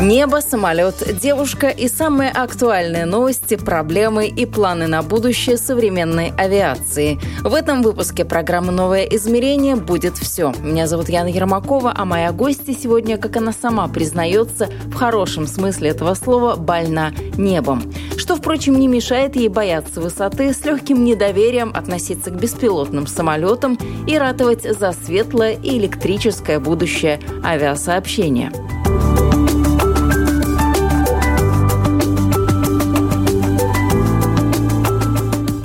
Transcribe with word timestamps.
Небо, 0.00 0.36
самолет, 0.40 0.94
девушка 1.20 1.70
и 1.70 1.88
самые 1.88 2.30
актуальные 2.30 3.04
новости, 3.04 3.56
проблемы 3.56 4.28
и 4.28 4.46
планы 4.46 4.86
на 4.86 5.02
будущее 5.02 5.56
современной 5.56 6.32
авиации. 6.38 7.18
В 7.42 7.52
этом 7.52 7.82
выпуске 7.82 8.24
программы 8.24 8.70
«Новое 8.70 9.02
измерение» 9.02 9.74
будет 9.74 10.16
все. 10.16 10.54
Меня 10.62 10.86
зовут 10.86 11.08
Яна 11.08 11.26
Ермакова, 11.26 11.92
а 11.96 12.04
моя 12.04 12.30
гостья 12.30 12.76
сегодня, 12.80 13.18
как 13.18 13.38
она 13.38 13.50
сама 13.50 13.88
признается, 13.88 14.68
в 14.84 14.94
хорошем 14.94 15.48
смысле 15.48 15.90
этого 15.90 16.14
слова, 16.14 16.54
больна 16.54 17.10
небом. 17.36 17.82
Что, 18.16 18.36
впрочем, 18.36 18.78
не 18.78 18.86
мешает 18.86 19.34
ей 19.34 19.48
бояться 19.48 20.00
высоты, 20.00 20.54
с 20.54 20.64
легким 20.64 21.04
недоверием 21.04 21.72
относиться 21.74 22.30
к 22.30 22.38
беспилотным 22.38 23.08
самолетам 23.08 23.76
и 24.06 24.16
ратовать 24.16 24.62
за 24.62 24.92
светлое 24.92 25.54
и 25.54 25.76
электрическое 25.76 26.60
будущее 26.60 27.18
авиасообщения. 27.42 28.52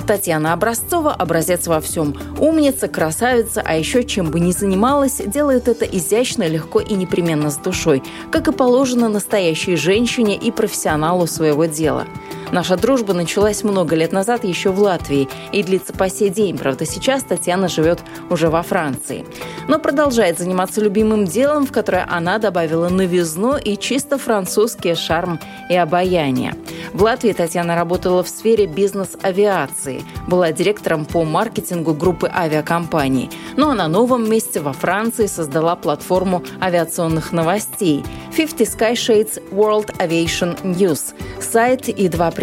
Татьяна 0.05 0.53
Образцова– 0.53 1.13
образец 1.17 1.67
во 1.67 1.79
всем. 1.79 2.15
Умница, 2.39 2.87
красавица, 2.87 3.61
а 3.65 3.75
еще 3.75 4.03
чем 4.03 4.31
бы 4.31 4.39
ни 4.39 4.51
занималась, 4.51 5.21
делает 5.25 5.67
это 5.67 5.85
изящно, 5.85 6.47
легко 6.47 6.79
и 6.79 6.93
непременно 6.93 7.49
с 7.49 7.57
душой, 7.57 8.03
как 8.31 8.47
и 8.47 8.51
положено 8.51 9.09
настоящей 9.09 9.75
женщине 9.75 10.35
и 10.35 10.51
профессионалу 10.51 11.27
своего 11.27 11.65
дела. 11.65 12.05
Наша 12.53 12.77
дружба 12.77 13.15
началась 13.15 13.63
много 13.63 13.95
лет 13.95 14.11
назад 14.11 14.43
еще 14.43 14.69
в 14.69 14.79
Латвии 14.79 15.27
и 15.51 15.63
длится 15.63 15.91
по 15.91 16.07
сей 16.07 16.29
день. 16.29 16.55
Правда, 16.55 16.85
сейчас 16.85 17.23
Татьяна 17.23 17.67
живет 17.67 18.01
уже 18.29 18.51
во 18.51 18.61
Франции. 18.61 19.25
Но 19.67 19.79
продолжает 19.79 20.37
заниматься 20.37 20.79
любимым 20.79 21.25
делом, 21.25 21.65
в 21.65 21.71
которое 21.71 22.05
она 22.07 22.37
добавила 22.37 22.89
новизну 22.89 23.57
и 23.57 23.75
чисто 23.75 24.19
французский 24.19 24.93
шарм 24.93 25.39
и 25.67 25.75
обаяние. 25.75 26.53
В 26.93 27.01
Латвии 27.01 27.31
Татьяна 27.31 27.73
работала 27.73 28.21
в 28.21 28.29
сфере 28.29 28.67
бизнес-авиации, 28.67 30.03
была 30.27 30.51
директором 30.51 31.05
по 31.05 31.23
маркетингу 31.23 31.95
группы 31.95 32.29
авиакомпаний. 32.31 33.31
Ну 33.57 33.71
а 33.71 33.73
на 33.73 33.87
новом 33.87 34.29
месте 34.29 34.59
во 34.59 34.73
Франции 34.73 35.25
создала 35.25 35.75
платформу 35.75 36.43
авиационных 36.61 37.31
новостей 37.31 38.03
50 38.35 38.59
Sky 38.59 38.93
Shades 38.93 39.41
World 39.49 39.97
Aviation 39.97 40.55
News, 40.61 41.15
сайт 41.41 41.89
и 41.89 42.07
два 42.09 42.29
приложения. 42.29 42.42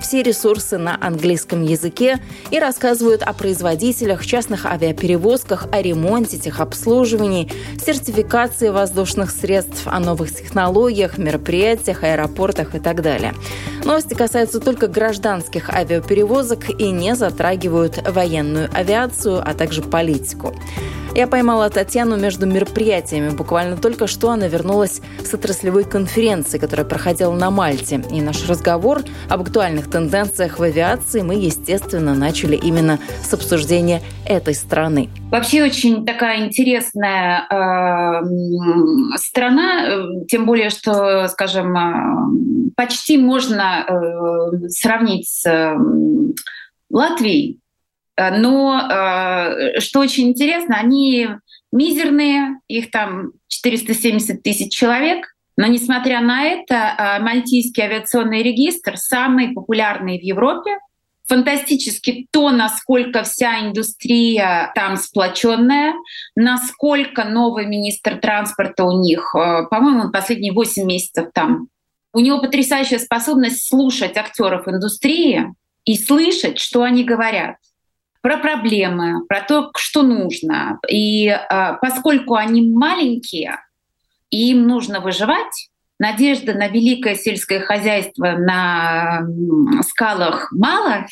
Все 0.00 0.22
ресурсы 0.22 0.78
на 0.78 0.96
английском 1.00 1.62
языке 1.62 2.18
и 2.50 2.58
рассказывают 2.58 3.22
о 3.22 3.32
производителях, 3.32 4.24
частных 4.24 4.66
авиаперевозках, 4.66 5.68
о 5.72 5.82
ремонте, 5.82 6.38
техобслуживании, 6.38 7.50
сертификации 7.84 8.68
воздушных 8.68 9.30
средств, 9.30 9.82
о 9.86 9.98
новых 10.00 10.34
технологиях, 10.34 11.18
мероприятиях, 11.18 12.04
аэропортах 12.04 12.74
и 12.74 12.78
так 12.78 13.02
далее. 13.02 13.34
Новости 13.84 14.14
касаются 14.14 14.60
только 14.60 14.88
гражданских 14.88 15.70
авиаперевозок 15.70 16.70
и 16.80 16.90
не 16.90 17.14
затрагивают 17.14 18.02
военную 18.08 18.68
авиацию, 18.74 19.42
а 19.44 19.54
также 19.54 19.82
политику. 19.82 20.54
Я 21.16 21.26
поймала 21.26 21.70
Татьяну 21.70 22.18
между 22.18 22.44
мероприятиями. 22.44 23.30
Буквально 23.30 23.78
только 23.78 24.06
что 24.06 24.28
она 24.32 24.48
вернулась 24.48 25.00
с 25.24 25.32
отраслевой 25.32 25.84
конференции, 25.84 26.58
которая 26.58 26.84
проходила 26.84 27.32
на 27.32 27.50
Мальте. 27.50 28.04
И 28.12 28.20
наш 28.20 28.46
разговор 28.46 29.00
об 29.30 29.40
актуальных 29.40 29.90
тенденциях 29.90 30.58
в 30.58 30.62
авиации 30.62 31.22
мы, 31.22 31.36
естественно, 31.36 32.14
начали 32.14 32.54
именно 32.54 32.98
с 33.22 33.32
обсуждения 33.32 34.02
этой 34.26 34.52
страны. 34.52 35.08
Вообще 35.30 35.64
очень 35.64 36.04
такая 36.04 36.44
интересная 36.44 37.46
э, 37.48 39.16
страна, 39.16 40.02
тем 40.28 40.44
более, 40.44 40.68
что, 40.68 41.28
скажем, 41.28 41.74
э, 41.74 42.72
почти 42.76 43.16
можно 43.16 43.86
э, 43.88 44.68
сравнить 44.68 45.30
с 45.30 45.46
э, 45.46 45.78
Латвией, 46.90 47.58
но 48.16 48.80
э, 48.80 49.80
что 49.80 50.00
очень 50.00 50.28
интересно, 50.28 50.76
они 50.78 51.28
мизерные, 51.72 52.60
их 52.68 52.90
там 52.90 53.32
470 53.48 54.42
тысяч 54.42 54.72
человек, 54.72 55.26
но 55.56 55.66
несмотря 55.66 56.20
на 56.20 56.44
это, 56.44 56.74
э, 56.74 57.22
Мальтийский 57.22 57.82
авиационный 57.82 58.42
регистр 58.42 58.96
самый 58.96 59.48
популярный 59.52 60.18
в 60.18 60.22
Европе. 60.22 60.78
Фантастически 61.28 62.28
то, 62.30 62.50
насколько 62.50 63.24
вся 63.24 63.66
индустрия 63.66 64.70
там 64.76 64.96
сплоченная, 64.96 65.94
насколько 66.36 67.24
новый 67.24 67.66
министр 67.66 68.18
транспорта 68.18 68.84
у 68.84 69.02
них, 69.02 69.32
по-моему, 69.32 70.12
последние 70.12 70.52
8 70.52 70.86
месяцев 70.86 71.30
там. 71.34 71.66
У 72.12 72.20
него 72.20 72.40
потрясающая 72.40 73.00
способность 73.00 73.68
слушать 73.68 74.16
актеров 74.16 74.68
индустрии 74.68 75.52
и 75.84 75.96
слышать, 75.96 76.60
что 76.60 76.84
они 76.84 77.02
говорят 77.02 77.56
про 78.26 78.38
проблемы, 78.38 79.24
про 79.28 79.40
то, 79.40 79.70
что 79.76 80.02
нужно. 80.02 80.80
И 80.90 81.28
э, 81.28 81.38
поскольку 81.80 82.34
они 82.34 82.60
маленькие, 82.60 83.60
и 84.30 84.50
им 84.50 84.66
нужно 84.66 84.98
выживать, 84.98 85.70
надежды 86.00 86.52
на 86.52 86.66
великое 86.66 87.14
сельское 87.14 87.60
хозяйство 87.60 88.32
на 88.32 89.28
скалах 89.88 90.50
мало, 90.50 91.06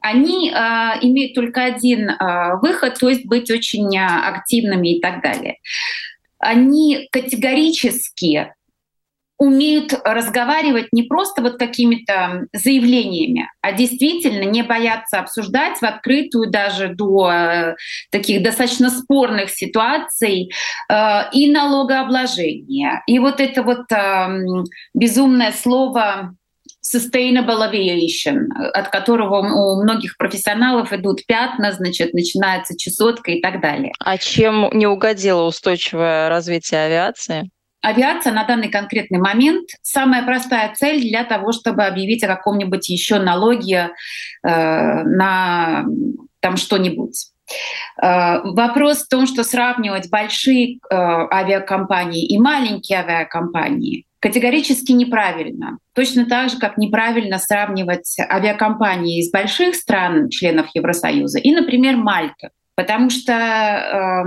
они 0.00 0.50
э, 0.50 0.54
имеют 1.02 1.34
только 1.36 1.62
один 1.62 2.10
э, 2.10 2.56
выход, 2.60 2.98
то 2.98 3.08
есть 3.08 3.24
быть 3.26 3.48
очень 3.52 3.96
активными 3.96 4.96
и 4.96 5.00
так 5.00 5.22
далее. 5.22 5.58
Они 6.40 7.06
категорически 7.12 8.52
умеют 9.38 9.94
разговаривать 10.04 10.88
не 10.92 11.04
просто 11.04 11.42
вот 11.42 11.58
какими-то 11.58 12.46
заявлениями, 12.52 13.50
а 13.60 13.72
действительно 13.72 14.42
не 14.42 14.62
бояться 14.62 15.20
обсуждать 15.20 15.78
в 15.78 15.84
открытую 15.84 16.50
даже 16.50 16.88
до 16.88 17.30
э, 17.30 17.76
таких 18.10 18.42
достаточно 18.42 18.90
спорных 18.90 19.50
ситуаций 19.50 20.50
э, 20.90 21.30
и 21.32 21.50
налогообложение. 21.50 23.02
И 23.06 23.18
вот 23.20 23.40
это 23.40 23.62
вот 23.62 23.90
э, 23.92 24.28
безумное 24.92 25.52
слово 25.52 26.34
sustainable 26.84 27.70
aviation, 27.70 28.46
от 28.72 28.88
которого 28.88 29.40
у 29.40 29.82
многих 29.82 30.16
профессионалов 30.16 30.92
идут 30.92 31.26
пятна, 31.26 31.72
значит, 31.72 32.14
начинается 32.14 32.76
чесотка 32.76 33.32
и 33.32 33.40
так 33.40 33.60
далее. 33.60 33.92
А 34.00 34.16
чем 34.18 34.70
не 34.72 34.86
угодило 34.86 35.42
устойчивое 35.42 36.28
развитие 36.28 36.80
авиации? 36.80 37.50
Авиация 37.80 38.32
на 38.32 38.44
данный 38.44 38.68
конкретный 38.68 39.18
момент 39.18 39.68
самая 39.82 40.24
простая 40.24 40.74
цель 40.74 41.00
для 41.00 41.24
того, 41.24 41.52
чтобы 41.52 41.84
объявить 41.84 42.22
о 42.24 42.28
каком-нибудь 42.28 42.88
еще 42.88 43.18
налоге 43.18 43.90
э, 44.42 45.02
на 45.04 45.84
там 46.40 46.56
что-нибудь. 46.56 47.28
Э, 48.02 48.40
вопрос 48.42 49.04
в 49.04 49.08
том, 49.08 49.26
что 49.26 49.44
сравнивать 49.44 50.10
большие 50.10 50.76
э, 50.76 50.78
авиакомпании 50.90 52.26
и 52.26 52.38
маленькие 52.38 52.98
авиакомпании 52.98 54.04
категорически 54.20 54.92
неправильно. 54.92 55.78
Точно 55.94 56.26
так 56.26 56.50
же, 56.50 56.58
как 56.58 56.76
неправильно 56.76 57.38
сравнивать 57.38 58.16
авиакомпании 58.18 59.20
из 59.20 59.30
больших 59.30 59.76
стран, 59.76 60.28
членов 60.28 60.66
Евросоюза, 60.74 61.38
и, 61.38 61.52
например, 61.52 61.96
Мальта 61.96 62.50
потому 62.78 63.10
что 63.10 63.32
э, 63.32 64.22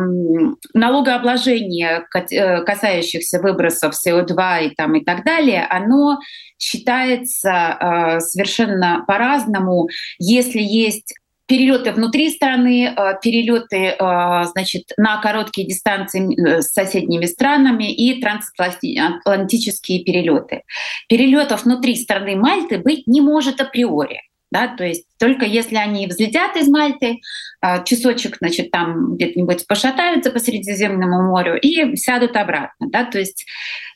налогообложение, 0.73 2.05
э, 2.13 2.63
касающихся 2.63 3.39
выбросов 3.39 3.93
СО2 3.95 4.65
и, 4.65 4.75
там, 4.75 4.93
и 4.95 5.05
так 5.05 5.23
далее, 5.23 5.65
оно 5.69 6.19
считается 6.59 7.49
э, 7.49 8.19
совершенно 8.19 9.05
по-разному. 9.07 9.87
Если 10.19 10.59
есть 10.59 11.13
перелеты 11.45 11.93
внутри 11.93 12.29
страны, 12.29 12.93
э, 12.93 13.13
перелеты 13.23 13.95
э, 13.97 14.43
значит, 14.51 14.83
на 14.97 15.21
короткие 15.21 15.65
дистанции 15.65 16.59
с 16.59 16.73
соседними 16.73 17.27
странами 17.27 17.89
и 17.89 18.19
трансатлантические 18.19 20.03
перелеты. 20.03 20.63
Перелетов 21.07 21.63
внутри 21.63 21.95
страны 21.95 22.35
Мальты 22.35 22.79
быть 22.79 23.07
не 23.07 23.21
может 23.21 23.61
априори. 23.61 24.19
Да, 24.51 24.67
то 24.67 24.83
есть 24.83 25.05
Только 25.21 25.45
если 25.45 25.75
они 25.75 26.07
взлетят 26.07 26.57
из 26.57 26.67
Мальты, 26.67 27.21
а, 27.61 27.83
часочек, 27.83 28.37
значит, 28.39 28.71
там 28.71 29.17
где-нибудь 29.17 29.67
пошатаются 29.67 30.31
по 30.31 30.39
Средиземному 30.39 31.29
морю 31.29 31.59
и 31.61 31.95
сядут 31.95 32.35
обратно, 32.35 32.87
да, 32.89 33.03
то 33.03 33.19
есть 33.19 33.45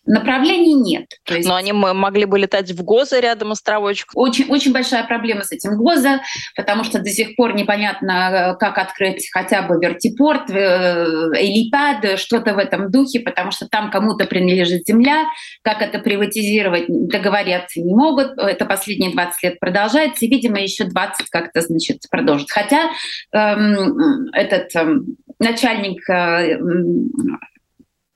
направлений 0.06 0.76
нет. 0.76 1.08
То 1.24 1.36
есть... 1.36 1.48
Но 1.48 1.56
они 1.56 1.74
могли 1.74 2.26
бы 2.26 2.38
летать 2.38 2.72
в 2.72 2.84
ГОЗа 2.84 3.20
рядом 3.20 3.52
островочек. 3.52 4.10
Очень, 4.14 4.46
очень 4.50 4.72
большая 4.72 5.04
проблема 5.04 5.42
с 5.42 5.52
этим 5.52 5.78
ГОЗа, 5.78 6.22
потому 6.56 6.84
что 6.84 7.00
до 7.00 7.10
сих 7.10 7.36
пор 7.36 7.56
непонятно, 7.56 8.56
как 8.60 8.78
открыть 8.78 9.28
хотя 9.32 9.64
бы 9.64 9.80
вертипорт, 9.82 10.50
элипад, 10.52 12.20
что-то 12.20 12.54
в 12.54 12.60
этом 12.60 12.92
духе, 12.92 13.20
потому 13.22 13.50
что 13.50 13.68
там 13.68 13.90
кому-то 13.90 14.26
принадлежит 14.26 14.84
земля, 14.86 15.24
как 15.64 15.82
это 15.82 15.98
приватизировать, 15.98 16.86
договориться 16.88 17.82
не 17.82 17.96
могут. 17.96 18.38
Это 18.38 18.66
последние 18.66 19.12
20 19.12 19.44
лет 19.44 19.60
продолжается, 19.60 20.26
и, 20.26 20.30
видимо, 20.30 20.60
еще 20.60 20.84
20 20.84 21.15
как-то, 21.30 21.62
значит, 21.62 22.02
продолжит. 22.10 22.50
Хотя 22.50 22.90
эм, 23.32 24.30
этот 24.34 24.76
эм, 24.76 25.18
начальник 25.40 26.10
э, 26.10 26.58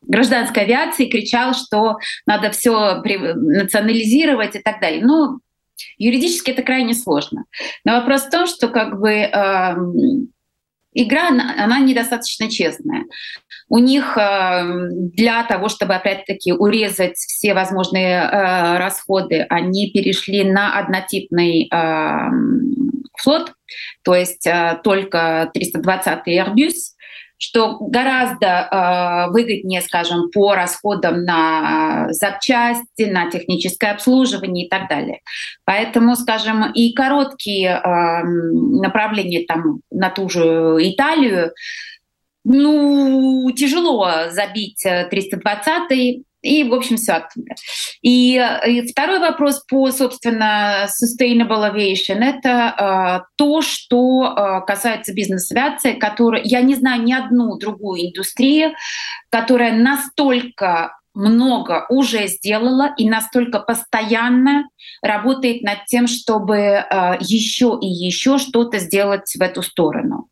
гражданской 0.02 0.64
авиации 0.64 1.10
кричал, 1.10 1.54
что 1.54 1.98
надо 2.26 2.50
все 2.52 2.96
национализировать 2.96 4.56
и 4.56 4.60
так 4.60 4.82
далее. 4.82 5.06
Ну, 5.06 5.40
юридически 5.98 6.52
это 6.52 6.64
крайне 6.64 6.94
сложно. 6.94 7.46
Но 7.86 8.00
вопрос 8.00 8.24
в 8.24 8.30
том, 8.30 8.48
что 8.48 8.70
как 8.70 9.00
бы 9.00 9.12
э, 9.12 9.76
игра, 10.94 11.30
она, 11.30 11.80
недостаточно 11.80 12.50
честная. 12.50 13.06
У 13.68 13.78
них 13.78 14.18
э, 14.18 14.62
для 14.92 15.44
того, 15.44 15.70
чтобы 15.70 15.94
опять-таки 15.96 16.52
урезать 16.54 17.16
все 17.18 17.54
возможные 17.54 18.22
э, 18.22 18.78
расходы, 18.78 19.46
они 19.50 19.92
перешли 19.92 20.44
на 20.44 20.80
однотипный 20.80 21.70
э, 21.72 22.30
флот, 23.22 23.54
то 24.04 24.16
есть 24.16 24.48
только 24.84 25.52
320-й 25.56 26.40
Airbus, 26.40 26.74
что 27.40 27.78
гораздо 27.80 28.68
э, 28.70 29.32
выгоднее, 29.32 29.82
скажем, 29.82 30.30
по 30.30 30.54
расходам 30.56 31.24
на 31.24 32.08
запчасти, 32.12 33.04
на 33.04 33.32
техническое 33.32 33.92
обслуживание 33.92 34.66
и 34.66 34.70
так 34.70 34.90
далее. 34.90 35.22
Поэтому, 35.64 36.18
скажем, 36.18 36.70
и 36.74 36.94
короткие 36.94 37.70
э, 37.70 38.24
направления 38.24 39.46
там, 39.48 39.80
на 39.90 40.10
ту 40.10 40.28
же 40.28 40.78
Италию, 40.82 41.54
ну, 42.44 43.50
тяжело 43.52 44.30
забить 44.30 44.86
320-й, 44.86 46.26
и, 46.42 46.64
в 46.64 46.74
общем, 46.74 46.98
все 46.98 47.14
оттуда. 47.14 47.56
И, 48.02 48.36
и 48.68 48.88
второй 48.88 49.20
вопрос 49.20 49.64
по, 49.68 49.92
собственно, 49.92 50.88
sustainable 50.88 51.70
aviation— 51.70 52.20
это 52.20 53.24
э, 53.24 53.30
то, 53.36 53.62
что 53.62 54.26
э, 54.26 54.66
касается 54.66 55.14
бизнес-авиации, 55.14 55.94
которая, 55.94 56.42
я 56.44 56.62
не 56.62 56.76
знаю 56.76 57.04
ни 57.04 57.14
одну 57.14 57.58
другую 57.58 58.08
индустрию, 58.08 58.74
которая 59.30 59.74
настолько 59.74 60.99
много 61.20 61.86
уже 61.90 62.28
сделала 62.28 62.94
и 62.98 63.10
настолько 63.10 63.60
постоянно 63.60 64.64
работает 65.02 65.62
над 65.64 65.86
тем, 65.86 66.08
чтобы 66.08 66.58
э, 66.58 67.18
еще 67.20 67.78
и 67.80 67.88
еще 67.88 68.38
что-то 68.38 68.80
сделать 68.80 69.34
в 69.38 69.42
эту 69.42 69.62
сторону. 69.62 70.30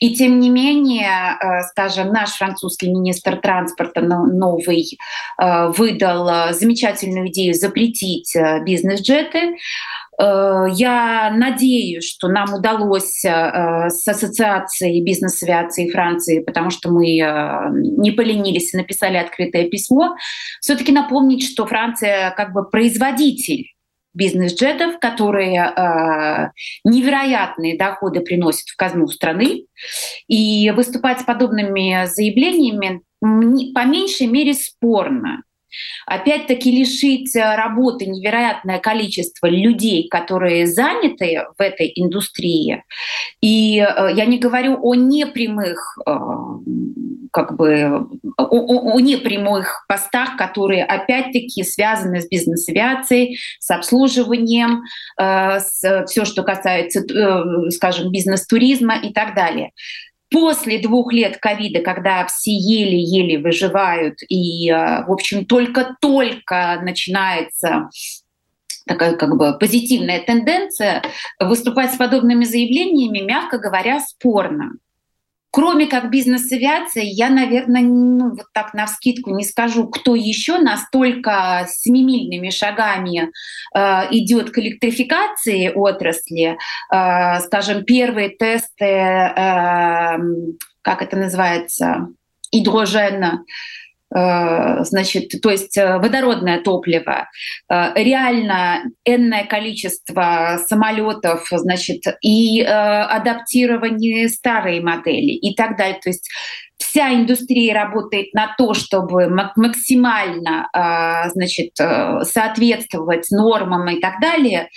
И 0.00 0.14
тем 0.14 0.40
не 0.40 0.48
менее, 0.48 1.08
э, 1.10 1.62
скажем, 1.70 2.08
наш 2.08 2.30
французский 2.30 2.88
министр 2.88 3.36
транспорта 3.36 4.00
новый 4.00 4.98
э, 5.38 5.66
выдал 5.68 6.52
замечательную 6.52 7.28
идею 7.28 7.54
запретить 7.54 8.34
э, 8.34 8.62
бизнес-джеты. 8.64 9.56
Э, 10.20 10.66
я 10.72 11.32
надеюсь, 11.34 12.04
что 12.04 12.28
нам 12.28 12.54
удалось 12.54 13.24
э, 13.24 13.88
с 13.88 14.06
Ассоциацией 14.06 15.02
бизнес-авиации 15.02 15.90
Франции, 15.90 16.40
потому 16.40 16.70
что 16.70 16.90
мы 16.90 17.18
э, 17.18 17.70
не 17.72 18.10
поленились 18.10 18.74
и 18.74 18.76
написали 18.76 19.16
открытое 19.16 19.68
письмо, 19.68 20.16
все-таки 20.60 20.92
напомнить, 20.92 21.44
что 21.44 21.66
Франция 21.66 22.32
как 22.36 22.52
бы 22.52 22.68
производитель 22.68 23.66
бизнес-джетов, 24.12 24.98
которые 24.98 25.60
э, 25.60 26.50
невероятные 26.84 27.78
доходы 27.78 28.20
приносят 28.20 28.68
в 28.68 28.76
казну 28.76 29.06
страны. 29.06 29.66
И 30.26 30.70
выступать 30.72 31.20
с 31.20 31.24
подобными 31.24 32.06
заявлениями 32.06 33.02
по 33.20 33.84
меньшей 33.84 34.26
мере 34.26 34.54
спорно. 34.54 35.42
Опять-таки 36.06 36.70
лишить 36.70 37.34
э, 37.36 37.56
работы 37.56 38.06
невероятное 38.06 38.78
количество 38.78 39.46
людей, 39.46 40.08
которые 40.08 40.66
заняты 40.66 41.44
в 41.56 41.60
этой 41.60 41.92
индустрии. 41.94 42.84
И 43.40 43.78
э, 43.78 44.12
я 44.14 44.26
не 44.26 44.38
говорю 44.38 44.78
о 44.82 44.94
непрямых 44.94 45.98
э, 46.06 46.12
как 47.32 47.56
бы 47.56 48.08
о, 48.36 48.42
о, 48.42 48.94
о 48.94 49.00
непрямых 49.00 49.84
постах, 49.88 50.36
которые 50.36 50.84
опять-таки 50.84 51.62
связаны 51.62 52.20
с 52.20 52.28
бизнес-авиацией, 52.28 53.38
с 53.60 53.70
обслуживанием, 53.70 54.82
с 55.16 56.04
все, 56.06 56.24
что 56.24 56.42
касается, 56.42 57.04
скажем, 57.70 58.10
бизнес-туризма 58.10 58.98
и 59.00 59.12
так 59.12 59.36
далее 59.36 59.70
после 60.30 60.78
двух 60.80 61.12
лет 61.12 61.38
ковида, 61.38 61.80
когда 61.80 62.26
все 62.26 62.52
еле-еле 62.52 63.38
выживают, 63.38 64.18
и, 64.28 64.70
э, 64.70 65.04
в 65.06 65.12
общем, 65.12 65.44
только-только 65.44 66.80
начинается 66.82 67.88
такая 68.86 69.14
как 69.16 69.36
бы 69.36 69.56
позитивная 69.56 70.20
тенденция, 70.20 71.02
выступать 71.38 71.92
с 71.92 71.96
подобными 71.96 72.44
заявлениями, 72.44 73.20
мягко 73.20 73.58
говоря, 73.58 74.00
спорно. 74.00 74.72
Кроме 75.52 75.86
как 75.86 76.10
бизнес-авиация, 76.10 77.02
я, 77.02 77.28
наверное, 77.28 77.82
ну, 77.82 78.30
вот 78.30 78.46
так 78.52 78.72
на 78.72 78.86
вскидку 78.86 79.34
не 79.34 79.44
скажу, 79.44 79.88
кто 79.88 80.14
еще 80.14 80.58
настолько 80.58 81.66
семимильными 81.68 82.50
шагами 82.50 83.30
э, 83.74 83.80
идет 84.12 84.50
к 84.52 84.58
электрификации 84.58 85.72
отрасли. 85.74 86.56
Э, 86.92 87.40
скажем, 87.40 87.84
первые 87.84 88.28
тесты, 88.28 88.84
э, 88.84 90.18
как 90.82 91.02
это 91.02 91.16
называется, 91.16 92.08
гидрожена, 92.52 93.44
значит, 94.10 95.30
то 95.40 95.50
есть 95.50 95.78
э, 95.78 95.98
водородное 95.98 96.60
топливо, 96.60 97.28
э, 97.70 97.92
реально 97.94 98.82
энное 99.04 99.44
количество 99.44 100.58
самолетов, 100.66 101.46
значит, 101.50 102.02
и 102.22 102.62
адаптирование 102.62 104.28
старой 104.28 104.80
модели 104.80 105.32
и 105.32 105.54
так 105.54 105.76
далее. 105.76 106.00
То 106.02 106.10
есть 106.10 106.28
вся 106.78 107.14
индустрия 107.14 107.74
работает 107.74 108.32
на 108.34 108.54
то, 108.56 108.74
чтобы 108.74 109.28
максимально, 109.28 110.68
значит, 111.32 111.76
соответствовать 111.76 113.30
нормам 113.30 113.88
и 113.90 114.00
так 114.00 114.20
далее 114.20 114.68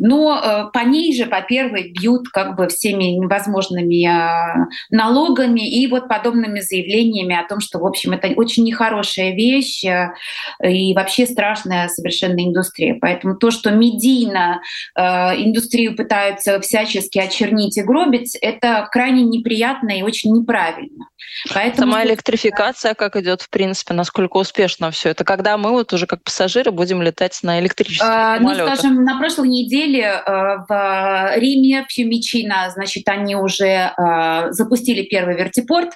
но 0.00 0.40
э, 0.42 0.70
по 0.72 0.84
ней 0.84 1.14
же, 1.14 1.26
по 1.26 1.42
первой, 1.42 1.92
бьют 1.92 2.28
как 2.30 2.56
бы 2.56 2.68
всеми 2.68 3.24
возможными 3.26 4.04
а, 4.06 4.66
налогами 4.90 5.60
и 5.60 5.86
вот 5.86 6.08
подобными 6.08 6.60
заявлениями 6.60 7.36
о 7.36 7.46
том, 7.46 7.60
что, 7.60 7.78
в 7.78 7.86
общем, 7.86 8.12
это 8.12 8.28
очень 8.28 8.64
нехорошая 8.64 9.34
вещь 9.34 9.84
э, 9.84 10.12
и 10.64 10.94
вообще 10.94 11.26
страшная 11.26 11.88
совершенно 11.88 12.42
индустрия. 12.42 12.96
Поэтому 13.00 13.36
то, 13.36 13.50
что 13.50 13.70
медийно 13.70 14.62
э, 14.96 15.02
индустрию 15.02 15.94
пытаются 15.94 16.60
всячески 16.60 17.18
очернить 17.18 17.76
и 17.76 17.82
гробить, 17.82 18.36
это 18.40 18.88
крайне 18.90 19.22
неприятно 19.22 19.90
и 19.90 20.02
очень 20.02 20.32
неправильно. 20.32 21.06
Поэтому... 21.52 21.92
Сама 21.92 22.04
электрификация 22.04 22.94
как 22.94 23.16
идет, 23.16 23.42
в 23.42 23.50
принципе, 23.50 23.92
насколько 23.94 24.38
успешно 24.38 24.90
все 24.90 25.10
это? 25.10 25.24
Когда 25.24 25.58
мы 25.58 25.70
вот 25.70 25.92
уже 25.92 26.06
как 26.06 26.22
пассажиры 26.22 26.70
будем 26.70 27.02
летать 27.02 27.38
на 27.42 27.60
электрических 27.60 28.04
а, 28.04 28.38
самолетах? 28.38 28.68
Ну, 28.68 28.76
скажем, 28.76 29.04
на 29.04 29.18
прошлой 29.18 29.48
неделе 29.48 29.89
э, 29.98 30.22
в 30.68 31.32
Риме, 31.36 31.84
в 31.84 31.92
Фьюмичино, 31.92 32.70
значит, 32.70 33.08
они 33.08 33.36
уже 33.36 33.92
э, 33.96 34.52
запустили 34.52 35.02
первый 35.02 35.36
вертипорт, 35.36 35.90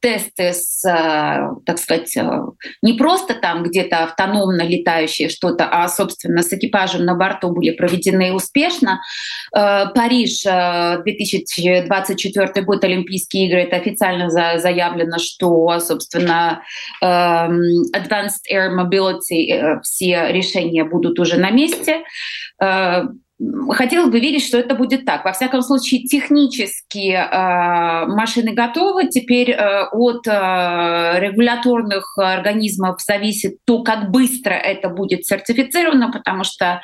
тесты 0.00 0.52
с, 0.52 0.84
э, 0.84 1.48
так 1.66 1.78
сказать, 1.78 2.16
э, 2.16 2.40
не 2.82 2.92
просто 2.94 3.34
там 3.34 3.64
где-то 3.64 4.04
автономно 4.04 4.62
летающие 4.62 5.28
что-то, 5.28 5.68
а, 5.70 5.88
собственно, 5.88 6.42
с 6.42 6.52
экипажем 6.52 7.04
на 7.04 7.14
борту 7.14 7.50
были 7.50 7.72
проведены 7.72 8.32
успешно. 8.32 9.00
Э, 9.56 9.86
Париж, 9.94 10.42
2024 10.42 12.64
год, 12.64 12.84
Олимпийские 12.84 13.48
игры, 13.48 13.62
это 13.62 13.76
официально 13.76 14.28
заявлено, 14.30 15.18
что, 15.18 15.80
собственно, 15.80 16.62
Advanced 17.02 18.44
Air 18.52 18.70
Mobility, 18.74 19.80
все 19.82 20.32
решения 20.32 20.84
будут 20.84 21.18
уже 21.18 21.38
на 21.38 21.50
месте. 21.50 22.04
Хотелось 23.70 24.10
бы 24.10 24.18
верить, 24.18 24.44
что 24.44 24.58
это 24.58 24.74
будет 24.74 25.04
так. 25.04 25.24
Во 25.24 25.32
всяком 25.32 25.62
случае, 25.62 26.02
технически 26.02 27.12
э, 27.12 28.06
машины 28.06 28.52
готовы. 28.52 29.06
Теперь 29.06 29.52
э, 29.52 29.84
от 29.92 30.26
э, 30.26 31.20
регуляторных 31.20 32.18
организмов 32.18 33.00
зависит 33.00 33.58
то, 33.64 33.84
как 33.84 34.10
быстро 34.10 34.54
это 34.54 34.88
будет 34.88 35.24
сертифицировано, 35.24 36.10
потому 36.10 36.42
что 36.42 36.82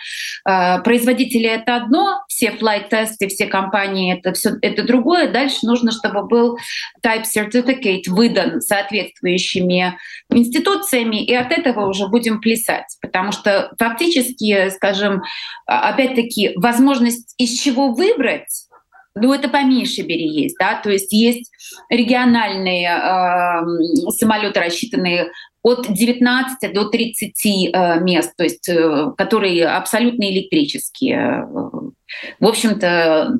э, 0.48 0.80
производители 0.82 1.48
это 1.48 1.74
одно, 1.74 2.20
все 2.28 2.50
flight 2.50 2.88
тесты, 2.88 3.26
все 3.26 3.46
компании 3.46 4.16
это 4.16 4.32
все 4.32 4.50
это 4.62 4.84
другое. 4.84 5.28
Дальше 5.28 5.58
нужно, 5.64 5.90
чтобы 5.90 6.24
был 6.28 6.56
type 7.04 7.24
certificate 7.24 8.02
выдан 8.06 8.60
соответствующими 8.60 9.98
институциями, 10.30 11.24
и 11.24 11.34
от 11.34 11.50
этого 11.50 11.88
уже 11.88 12.06
будем 12.06 12.40
плясать, 12.40 12.96
потому 13.02 13.32
что 13.32 13.72
фактически, 13.76 14.70
скажем, 14.70 15.22
опять-таки 15.66 16.43
возможность 16.56 17.34
из 17.38 17.58
чего 17.58 17.92
выбрать, 17.92 18.68
ну, 19.16 19.32
это 19.32 19.48
по 19.48 19.62
бери 20.02 20.28
есть, 20.28 20.56
да, 20.58 20.80
то 20.80 20.90
есть 20.90 21.12
есть 21.12 21.50
региональные 21.88 22.88
э, 22.88 24.10
самолеты, 24.10 24.58
рассчитанные 24.58 25.30
от 25.62 25.86
19 25.92 26.74
до 26.74 26.84
30 26.86 27.32
э, 27.46 28.00
мест, 28.00 28.32
то 28.36 28.44
есть 28.44 28.68
э, 28.68 29.12
которые 29.16 29.66
абсолютно 29.68 30.24
электрические. 30.24 31.46
В 31.46 32.46
общем-то, 32.46 33.38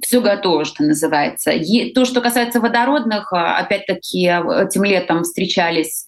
все 0.00 0.20
готово, 0.20 0.64
что 0.64 0.84
называется. 0.84 1.50
И 1.50 1.92
то, 1.92 2.04
что 2.04 2.20
касается 2.20 2.60
водородных, 2.60 3.32
а, 3.32 3.58
опять-таки, 3.58 4.26
этим 4.26 4.84
летом 4.84 5.24
встречались 5.24 6.04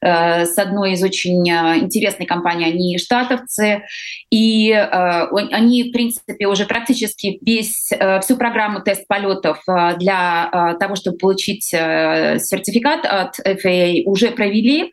э, 0.00 0.46
с 0.46 0.58
одной 0.58 0.92
из 0.92 1.02
очень 1.02 1.48
э, 1.50 1.78
интересной 1.78 2.26
компаний, 2.26 2.64
они 2.64 2.98
штатовцы, 2.98 3.82
и 4.30 4.70
э, 4.70 5.26
они, 5.52 5.84
в 5.84 5.92
принципе, 5.92 6.46
уже 6.46 6.64
практически 6.64 7.38
весь, 7.42 7.90
э, 7.92 8.20
всю 8.20 8.36
программу 8.36 8.80
тест 8.80 9.06
полетов 9.06 9.60
э, 9.68 9.96
для 9.98 10.48
э, 10.50 10.78
того, 10.78 10.96
чтобы 10.96 11.18
получить 11.18 11.70
э, 11.74 12.38
сертификат 12.38 13.04
от 13.04 13.38
FAA, 13.40 14.04
уже 14.06 14.30
провели. 14.30 14.90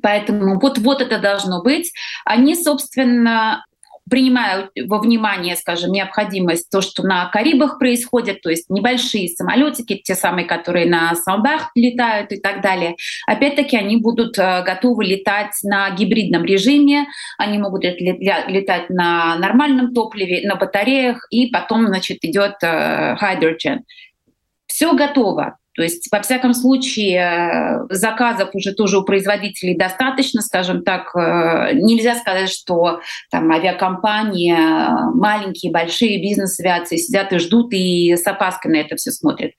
Поэтому 0.00 0.58
вот, 0.58 0.78
вот 0.78 1.02
это 1.02 1.18
должно 1.18 1.62
быть. 1.62 1.92
Они, 2.24 2.54
собственно, 2.54 3.64
принимаю 4.12 4.68
во 4.88 4.98
внимание, 4.98 5.56
скажем, 5.56 5.90
необходимость 5.90 6.68
то, 6.68 6.82
что 6.82 7.02
на 7.02 7.30
Карибах 7.30 7.78
происходит, 7.78 8.42
то 8.42 8.50
есть 8.50 8.68
небольшие 8.68 9.26
самолетики, 9.30 10.02
те 10.04 10.14
самые, 10.14 10.44
которые 10.44 10.84
на 10.84 11.14
Самбах 11.14 11.70
летают 11.74 12.30
и 12.30 12.38
так 12.38 12.60
далее, 12.60 12.96
опять-таки 13.26 13.74
они 13.74 13.96
будут 13.96 14.38
э, 14.38 14.64
готовы 14.64 15.06
летать 15.06 15.54
на 15.62 15.88
гибридном 15.92 16.44
режиме, 16.44 17.06
они 17.38 17.56
могут 17.56 17.84
летать 17.84 18.90
на 18.90 19.38
нормальном 19.38 19.94
топливе, 19.94 20.46
на 20.46 20.56
батареях, 20.56 21.26
и 21.30 21.46
потом, 21.46 21.86
значит, 21.86 22.18
идет 22.20 22.56
э, 22.62 23.16
hydrogen. 23.18 23.78
Все 24.66 24.92
готово. 24.92 25.56
То 25.74 25.82
есть, 25.82 26.08
во 26.12 26.20
всяком 26.20 26.52
случае, 26.52 27.86
заказов 27.88 28.50
уже 28.52 28.72
тоже 28.72 28.98
у 28.98 29.04
производителей 29.04 29.76
достаточно, 29.76 30.42
скажем 30.42 30.82
так. 30.82 31.14
Э, 31.16 31.72
нельзя 31.72 32.14
сказать, 32.14 32.50
что 32.50 33.00
там 33.30 33.50
авиакомпании, 33.50 34.54
маленькие, 35.14 35.72
большие 35.72 36.20
бизнес-авиации 36.20 36.96
сидят 36.96 37.32
и 37.32 37.38
ждут 37.38 37.72
и 37.72 38.14
с 38.16 38.26
опаской 38.26 38.70
на 38.70 38.76
это 38.76 38.96
все 38.96 39.10
смотрят. 39.12 39.52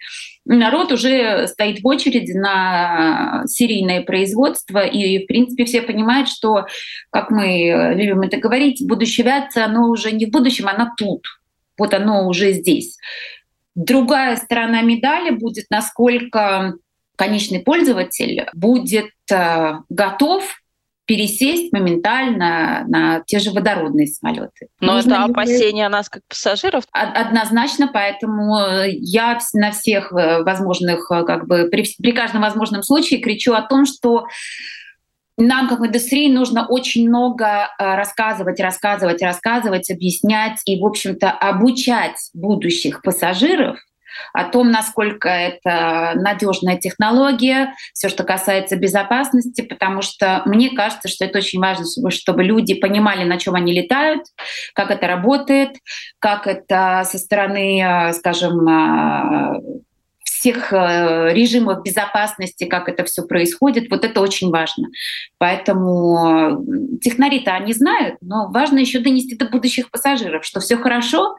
Народ 0.45 0.91
уже 0.91 1.47
стоит 1.47 1.81
в 1.81 1.87
очереди 1.87 2.33
на 2.33 3.43
серийное 3.47 4.01
производство, 4.01 4.85
и, 4.85 5.23
в 5.23 5.27
принципе, 5.27 5.65
все 5.65 5.81
понимают, 5.81 6.29
что, 6.29 6.67
как 7.11 7.31
мы 7.31 7.93
любим 7.95 8.21
это 8.21 8.37
говорить, 8.37 8.85
будущее 8.85 9.25
авиации, 9.25 9.63
оно 9.63 9.89
уже 9.89 10.11
не 10.11 10.25
в 10.25 10.31
будущем, 10.31 10.67
оно 10.67 10.91
тут. 10.97 11.25
Вот 11.77 11.93
оно 11.93 12.27
уже 12.27 12.51
здесь. 12.51 12.97
Другая 13.75 14.35
сторона 14.37 14.81
медали 14.81 15.31
будет, 15.31 15.65
насколько 15.69 16.75
конечный 17.15 17.59
пользователь 17.59 18.47
будет 18.53 19.11
э, 19.31 19.73
готов 19.89 20.43
пересесть 21.05 21.73
моментально 21.73 22.85
на 22.87 23.21
те 23.25 23.39
же 23.39 23.51
водородные 23.51 24.07
самолеты. 24.07 24.67
Но 24.79 24.93
Нужно 24.93 25.13
это 25.13 25.23
опасение 25.25 25.89
нас 25.89 26.07
как 26.07 26.21
пассажиров? 26.29 26.85
Однозначно, 26.91 27.89
поэтому 27.91 28.57
я 28.87 29.37
на 29.53 29.71
всех 29.71 30.13
э, 30.13 30.43
возможных, 30.43 31.11
э, 31.11 31.23
как 31.25 31.47
бы 31.47 31.67
при, 31.69 31.85
при 32.01 32.11
каждом 32.13 32.41
возможном 32.41 32.83
случае 32.83 33.19
кричу 33.19 33.53
о 33.53 33.61
том, 33.61 33.85
что 33.85 34.25
нам, 35.37 35.67
как 35.67 35.79
индустрии, 35.79 36.31
нужно 36.31 36.67
очень 36.67 37.07
много 37.07 37.45
э, 37.45 37.95
рассказывать, 37.95 38.59
рассказывать, 38.59 39.21
рассказывать, 39.21 39.89
объяснять 39.89 40.59
и, 40.65 40.79
в 40.79 40.85
общем-то, 40.85 41.31
обучать 41.31 42.17
будущих 42.33 43.01
пассажиров 43.01 43.77
о 44.31 44.45
том, 44.45 44.71
насколько 44.71 45.27
это 45.27 46.13
надежная 46.15 46.77
технология, 46.77 47.73
все, 47.93 48.09
что 48.09 48.23
касается 48.23 48.75
безопасности, 48.75 49.61
потому 49.61 50.01
что 50.01 50.43
мне 50.45 50.69
кажется, 50.69 51.07
что 51.07 51.25
это 51.25 51.39
очень 51.39 51.59
важно, 51.59 51.85
чтобы 52.11 52.43
люди 52.43 52.75
понимали, 52.75 53.23
на 53.23 53.37
чем 53.37 53.55
они 53.55 53.73
летают, 53.73 54.21
как 54.73 54.91
это 54.91 55.07
работает, 55.07 55.77
как 56.19 56.47
это 56.47 57.03
со 57.09 57.17
стороны, 57.17 57.81
э, 57.81 58.13
скажем, 58.13 58.67
э, 58.67 59.61
всех 60.43 60.73
э, 60.73 61.33
режимов 61.33 61.83
безопасности, 61.83 62.65
как 62.65 62.89
это 62.89 63.05
все 63.05 63.21
происходит, 63.23 63.89
вот 63.89 64.03
это 64.03 64.19
очень 64.19 64.49
важно. 64.49 64.89
Поэтому 65.37 66.65
технари-то 67.01 67.53
они 67.53 67.71
знают, 67.71 68.17
но 68.19 68.51
важно 68.51 68.79
еще 68.79 68.99
донести 68.99 69.37
до 69.37 69.45
будущих 69.45 69.89
пассажиров, 69.89 70.43
что 70.43 70.59
все 70.59 70.75
хорошо, 70.75 71.37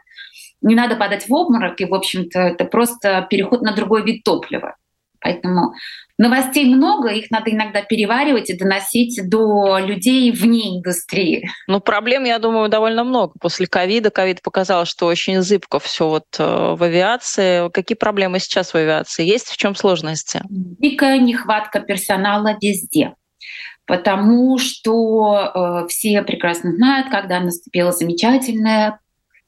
не 0.62 0.74
надо 0.74 0.96
падать 0.96 1.28
в 1.28 1.34
обморок, 1.34 1.78
и, 1.82 1.84
в 1.84 1.92
общем-то, 1.92 2.38
это 2.38 2.64
просто 2.64 3.26
переход 3.28 3.60
на 3.60 3.74
другой 3.74 4.02
вид 4.04 4.24
топлива. 4.24 4.76
Поэтому 5.24 5.72
новостей 6.18 6.66
много, 6.66 7.08
их 7.08 7.30
надо 7.30 7.50
иногда 7.50 7.80
переваривать 7.80 8.50
и 8.50 8.58
доносить 8.58 9.18
до 9.26 9.78
людей 9.78 10.30
вне 10.30 10.76
индустрии. 10.76 11.48
Ну, 11.66 11.80
проблем, 11.80 12.24
я 12.24 12.38
думаю, 12.38 12.68
довольно 12.68 13.04
много. 13.04 13.32
После 13.40 13.66
ковида 13.66 14.10
ковид 14.10 14.42
показал, 14.42 14.84
что 14.84 15.06
очень 15.06 15.40
зыбко 15.40 15.80
все 15.80 16.08
вот 16.08 16.26
э, 16.38 16.74
в 16.76 16.82
авиации. 16.82 17.70
Какие 17.70 17.96
проблемы 17.96 18.38
сейчас 18.38 18.74
в 18.74 18.76
авиации? 18.76 19.24
Есть 19.24 19.48
в 19.48 19.56
чем 19.56 19.74
сложности? 19.74 20.42
Дикая 20.50 21.18
нехватка 21.18 21.80
персонала 21.80 22.56
везде 22.60 23.14
потому 23.86 24.56
что 24.56 25.84
э, 25.84 25.88
все 25.88 26.22
прекрасно 26.22 26.72
знают, 26.72 27.10
когда 27.10 27.38
наступило 27.40 27.92
замечательное 27.92 28.98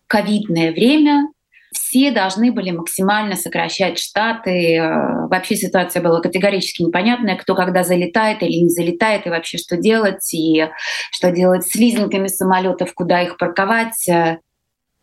ковидное 0.08 0.72
время, 0.72 1.28
все 1.76 2.10
должны 2.10 2.52
были 2.52 2.70
максимально 2.70 3.36
сокращать 3.36 3.98
штаты. 3.98 4.76
Э, 4.76 5.26
вообще 5.28 5.56
ситуация 5.56 6.02
была 6.02 6.20
категорически 6.20 6.82
непонятная, 6.82 7.36
кто 7.36 7.54
когда 7.54 7.84
залетает 7.84 8.42
или 8.42 8.62
не 8.62 8.70
залетает, 8.70 9.26
и 9.26 9.30
вообще 9.30 9.58
что 9.58 9.76
делать, 9.76 10.32
и 10.32 10.68
что 11.10 11.30
делать 11.30 11.66
с 11.66 11.74
лизинками 11.74 12.28
самолетов, 12.28 12.94
куда 12.94 13.22
их 13.22 13.36
парковать. 13.36 14.08
Э, 14.08 14.38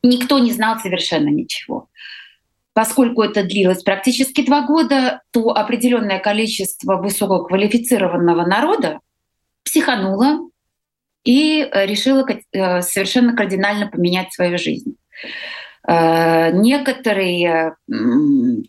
никто 0.01 0.39
не 0.39 0.51
знал 0.51 0.79
совершенно 0.79 1.29
ничего. 1.29 1.89
Поскольку 2.73 3.21
это 3.21 3.43
длилось 3.43 3.83
практически 3.83 4.43
два 4.43 4.65
года, 4.65 5.21
то 5.31 5.51
определенное 5.51 6.19
количество 6.19 6.97
высококвалифицированного 6.97 8.47
народа 8.47 8.99
психануло 9.63 10.49
и 11.23 11.69
решило 11.71 12.27
э, 12.27 12.81
совершенно 12.81 13.35
кардинально 13.35 13.87
поменять 13.87 14.33
свою 14.33 14.57
жизнь. 14.57 14.97
Э, 15.87 16.51
некоторые, 16.53 17.75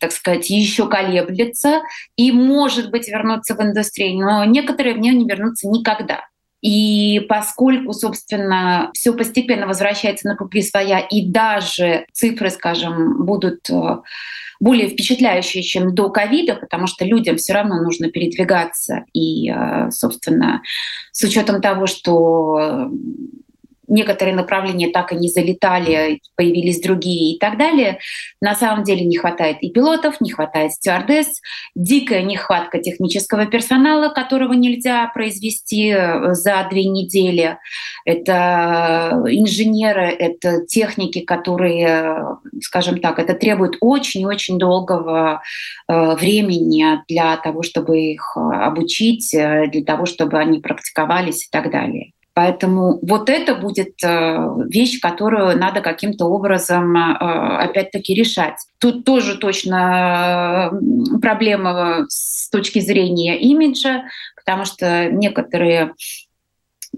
так 0.00 0.12
сказать, 0.12 0.50
еще 0.50 0.88
колеблются 0.88 1.82
и, 2.16 2.32
может 2.32 2.90
быть, 2.90 3.08
вернуться 3.08 3.54
в 3.54 3.62
индустрию, 3.62 4.18
но 4.18 4.44
некоторые 4.44 4.94
в 4.94 4.98
нее 4.98 5.14
не 5.14 5.26
вернутся 5.26 5.68
никогда. 5.68 6.26
И 6.60 7.20
поскольку, 7.28 7.92
собственно, 7.92 8.90
все 8.94 9.12
постепенно 9.12 9.66
возвращается 9.66 10.26
на 10.26 10.34
круги 10.34 10.62
своя, 10.62 10.98
и 10.98 11.28
даже 11.28 12.06
цифры, 12.12 12.48
скажем, 12.48 13.26
будут 13.26 13.68
э, 13.68 13.98
более 14.60 14.88
впечатляющие, 14.88 15.62
чем 15.62 15.94
до 15.94 16.08
ковида, 16.08 16.54
потому 16.54 16.86
что 16.86 17.04
людям 17.04 17.36
все 17.36 17.52
равно 17.52 17.82
нужно 17.82 18.10
передвигаться. 18.10 19.04
И, 19.12 19.50
э, 19.50 19.90
собственно, 19.90 20.62
с 21.12 21.22
учетом 21.22 21.60
того, 21.60 21.86
что 21.86 22.90
некоторые 23.88 24.34
направления 24.34 24.88
так 24.88 25.12
и 25.12 25.16
не 25.16 25.28
залетали, 25.28 26.20
появились 26.36 26.80
другие 26.80 27.34
и 27.34 27.38
так 27.38 27.58
далее. 27.58 27.98
На 28.40 28.54
самом 28.54 28.84
деле 28.84 29.04
не 29.04 29.16
хватает 29.16 29.58
и 29.60 29.70
пилотов, 29.70 30.20
не 30.20 30.30
хватает 30.30 30.72
стюардесс, 30.72 31.40
дикая 31.74 32.22
нехватка 32.22 32.78
технического 32.78 33.46
персонала, 33.46 34.08
которого 34.08 34.52
нельзя 34.52 35.06
произвести 35.08 35.90
э, 35.90 36.34
за 36.34 36.66
две 36.70 36.84
недели. 36.84 37.58
Это 38.04 39.22
инженеры, 39.28 40.06
это 40.06 40.64
техники, 40.66 41.20
которые, 41.20 42.38
скажем 42.62 43.00
так, 43.00 43.18
это 43.18 43.34
требует 43.34 43.76
очень-очень 43.80 44.58
долгого 44.58 45.42
э, 45.88 46.14
времени 46.14 47.00
для 47.08 47.36
того, 47.36 47.62
чтобы 47.62 48.00
их 48.00 48.36
обучить, 48.36 49.34
э, 49.34 49.68
для 49.68 49.84
того, 49.84 50.06
чтобы 50.06 50.38
они 50.38 50.60
практиковались 50.60 51.46
и 51.46 51.48
так 51.50 51.70
далее. 51.70 52.12
Поэтому 52.34 52.98
вот 53.00 53.30
это 53.30 53.54
будет 53.54 54.02
э, 54.02 54.36
вещь, 54.68 54.98
которую 55.00 55.56
надо 55.56 55.80
каким-то 55.80 56.26
образом 56.26 56.96
э, 56.96 57.16
опять-таки 57.62 58.12
решать. 58.12 58.56
Тут 58.80 59.04
тоже 59.04 59.38
точно 59.38 60.72
э, 60.72 61.18
проблема 61.20 62.06
с 62.08 62.50
точки 62.50 62.80
зрения 62.80 63.38
имиджа, 63.38 64.06
потому 64.34 64.64
что 64.64 65.08
некоторые 65.10 65.94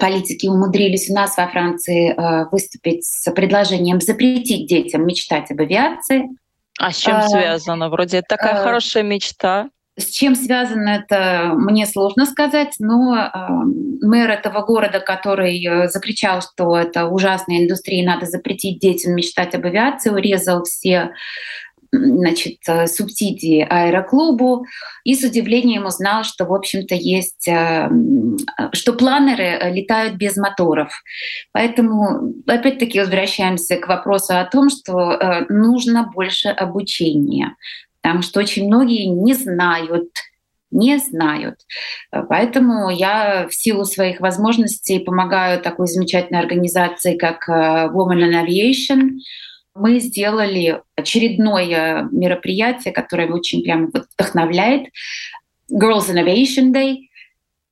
политики 0.01 0.47
умудрились 0.47 1.11
у 1.11 1.15
нас 1.15 1.37
во 1.37 1.49
Франции 1.49 2.15
выступить 2.51 3.05
с 3.05 3.31
предложением 3.31 4.01
запретить 4.01 4.69
детям 4.69 5.07
мечтать 5.07 5.51
об 5.51 5.61
авиации. 5.61 6.29
А 6.79 6.93
с 6.93 6.99
чем 6.99 7.23
связано? 7.23 7.89
Вроде 7.89 8.19
это 8.19 8.37
такая 8.37 8.63
хорошая 8.63 9.03
мечта. 9.03 9.69
С 9.99 10.11
чем 10.11 10.35
связано 10.35 10.91
это, 10.91 11.53
мне 11.55 11.87
сложно 11.87 12.27
сказать, 12.27 12.75
но 12.79 13.17
э, 13.17 13.29
мэр 14.03 14.31
этого 14.31 14.61
города, 14.61 15.01
который 15.01 15.65
э, 15.65 15.89
закричал, 15.89 16.43
что 16.43 16.77
это 16.77 17.07
ужасная 17.07 17.63
индустрия, 17.63 18.05
надо 18.05 18.27
запретить 18.27 18.79
детям 18.79 19.15
мечтать 19.15 19.55
об 19.55 19.65
авиации, 19.65 20.11
урезал 20.11 20.65
все 20.65 21.13
значит, 21.93 22.59
э, 22.67 22.89
субсидии 22.89 23.67
аэроклубу 23.67 24.67
и 25.05 25.15
с 25.15 25.25
удивлением 25.25 25.87
узнал, 25.87 26.25
что, 26.25 26.45
в 26.45 26.53
общем-то, 26.53 26.95
есть, 26.95 27.49
э, 27.49 27.89
что 28.75 28.93
планеры 28.93 29.71
летают 29.73 30.17
без 30.17 30.37
моторов. 30.37 30.93
Поэтому, 31.53 32.35
опять-таки, 32.47 33.01
возвращаемся 33.01 33.77
к 33.77 33.89
вопросу 33.89 34.37
о 34.37 34.45
том, 34.45 34.69
что 34.69 35.47
нужно 35.49 36.11
больше 36.15 36.49
обучения 36.49 37.57
потому 38.07 38.23
что 38.23 38.39
очень 38.39 38.69
многие 38.69 39.07
не 39.07 39.35
знают, 39.35 40.13
не 40.71 40.97
знают. 40.99 41.57
Поэтому 42.13 42.89
я 42.89 43.49
в 43.49 43.53
силу 43.53 43.85
своих 43.85 44.21
возможностей 44.21 45.01
помогаю 45.01 45.61
такой 45.61 45.89
замечательной 45.89 46.39
организации, 46.39 47.17
как 47.17 47.49
э, 47.49 47.89
Women 47.93 48.31
in 48.31 48.47
Aviation. 48.47 49.19
Мы 49.75 49.99
сделали 49.99 50.83
очередное 50.95 52.07
мероприятие, 52.13 52.95
которое 52.95 53.29
очень 53.29 53.65
прямо 53.65 53.89
вдохновляет. 53.89 54.87
Girls 55.69 56.09
Innovation 56.09 56.73
Day. 56.73 57.09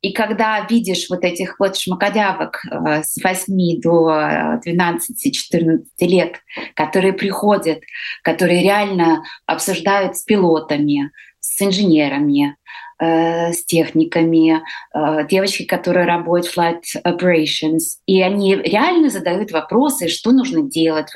И 0.04 0.12
когда 0.12 0.66
видишь 0.68 1.06
вот 1.08 1.24
этих 1.24 1.58
вот 1.58 1.78
шмакодявок 1.78 2.60
э, 2.70 3.02
с 3.02 3.16
8 3.24 3.80
до 3.80 4.60
12-14 4.62 5.80
лет, 6.00 6.40
которые 6.74 7.14
приходят, 7.14 7.80
которые 8.22 8.62
реально 8.62 9.22
обсуждают 9.46 10.18
с 10.18 10.22
пилотами, 10.22 11.10
с 11.40 11.58
инженерами, 11.62 12.54
э, 12.98 13.54
с 13.54 13.64
техниками, 13.64 14.60
э, 14.92 15.26
девочки, 15.26 15.64
которые 15.64 16.04
работают 16.04 16.52
в 16.52 16.58
flight 16.58 16.82
operations, 17.02 17.96
и 18.04 18.20
они 18.20 18.56
реально 18.56 19.08
задают 19.08 19.52
вопросы, 19.52 20.08
что 20.08 20.32
нужно 20.32 20.68
делать, 20.68 21.08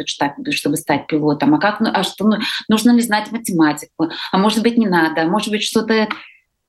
чтобы 0.53 0.77
стать 0.79 1.07
пилотом, 1.09 1.55
а 1.55 1.61
как, 1.61 1.83
а 1.83 2.03
что 2.05 2.31
нужно 2.71 2.93
ли 2.93 3.03
знать 3.03 3.33
математику, 3.33 4.09
а 4.33 4.39
может 4.39 4.63
быть 4.63 4.79
не 4.79 4.87
надо, 4.87 5.25
а 5.25 5.29
может 5.29 5.51
быть 5.51 5.63
что-то 5.63 6.09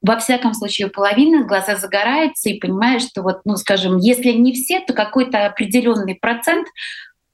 во 0.02 0.18
всяком 0.18 0.54
случае, 0.54 0.88
у 0.88 0.92
половины 0.92 1.46
глаза 1.46 1.76
загораются 1.76 2.50
и 2.50 2.60
понимаешь, 2.60 3.04
что 3.04 3.22
вот, 3.22 3.42
ну, 3.46 3.58
скажем, 3.58 3.98
если 3.98 4.32
не 4.32 4.54
все, 4.54 4.80
то 4.80 4.94
какой-то 4.94 5.46
определенный 5.46 6.16
процент 6.16 6.68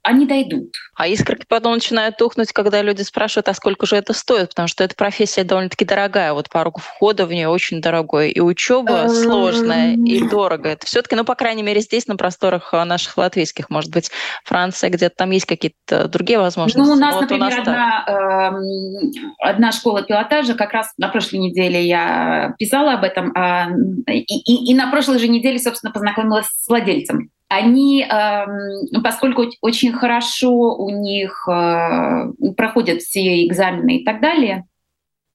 они 0.05 0.27
дойдут. 0.27 0.75
А 0.95 1.07
искорки 1.07 1.45
потом 1.49 1.73
начинают 1.73 2.17
тухнуть, 2.17 2.51
когда 2.53 2.81
люди 2.83 3.01
спрашивают, 3.01 3.49
а 3.49 3.53
сколько 3.55 3.87
же 3.87 3.95
это 3.95 4.13
стоит, 4.13 4.49
потому 4.49 4.67
что 4.67 4.83
эта 4.83 4.95
профессия 4.95 5.43
довольно-таки 5.43 5.83
дорогая, 5.83 6.33
вот 6.33 6.47
порог 6.49 6.79
входа 6.79 7.25
в 7.25 7.33
нее 7.33 7.49
очень 7.49 7.81
дорогой, 7.81 8.29
и 8.29 8.39
учеба 8.39 9.07
сложная, 9.09 9.95
и 9.95 10.27
дорого. 10.27 10.69
Это 10.69 10.85
все-таки, 10.85 11.15
ну, 11.15 11.25
по 11.25 11.33
крайней 11.33 11.63
мере, 11.63 11.81
здесь, 11.81 12.05
на 12.05 12.17
просторах 12.17 12.71
а, 12.73 12.85
наших 12.85 13.17
латвийских, 13.17 13.71
может 13.71 13.91
быть, 13.91 14.11
Франция, 14.43 14.91
где-то 14.91 15.15
там 15.15 15.31
есть 15.31 15.47
какие-то 15.47 16.07
другие 16.07 16.37
возможности. 16.37 16.87
Ну, 16.87 16.93
у 16.93 16.95
нас, 16.95 17.15
вот 17.15 17.21
например, 17.21 17.47
у 17.47 17.49
нас 17.49 17.59
одна, 17.59 18.05
э, 18.07 19.49
одна 19.49 19.71
школа 19.71 20.03
пилотажа, 20.03 20.53
как 20.53 20.71
раз 20.71 20.93
на 20.97 21.07
прошлой 21.09 21.37
неделе 21.37 21.83
я 21.83 22.53
писала 22.59 22.93
об 22.93 23.03
этом, 23.03 23.31
э, 23.35 23.65
и, 24.11 24.21
и, 24.21 24.71
и 24.71 24.75
на 24.75 24.91
прошлой 24.91 25.17
же 25.17 25.27
неделе, 25.27 25.57
собственно, 25.57 25.91
познакомилась 25.91 26.45
с 26.45 26.67
владельцем 26.67 27.31
они, 27.47 28.03
эм, 28.03 29.03
поскольку 29.03 29.45
очень 29.61 29.93
хорошо 29.93 30.75
у 30.75 30.89
них 30.89 31.47
э, 31.47 32.31
проходят 32.57 33.01
все 33.01 33.45
экзамены 33.45 33.97
и 33.97 34.05
так 34.05 34.21
далее, 34.21 34.65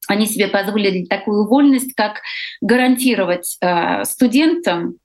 они 0.09 0.27
себе 0.27 0.49
позволили 0.49 1.05
такую 1.05 1.47
вольность, 1.47 1.95
как 1.95 2.21
гарантировать 2.61 3.57
э, 3.61 4.05
студентам 4.05 4.97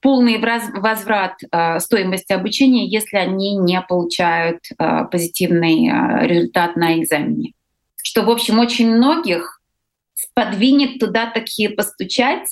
полный 0.00 0.38
возврат 0.38 1.34
э, 1.50 1.80
стоимости 1.80 2.32
обучения, 2.32 2.86
если 2.86 3.16
они 3.16 3.56
не 3.56 3.80
получают 3.82 4.60
позитивный 5.10 6.26
результат 6.26 6.76
на 6.76 6.98
экзамене. 6.98 7.52
Что, 8.02 8.22
в 8.22 8.30
общем, 8.30 8.58
очень 8.58 8.94
многих 8.94 9.53
подвинет 10.34 10.98
туда 10.98 11.30
такие 11.30 11.70
постучать, 11.70 12.48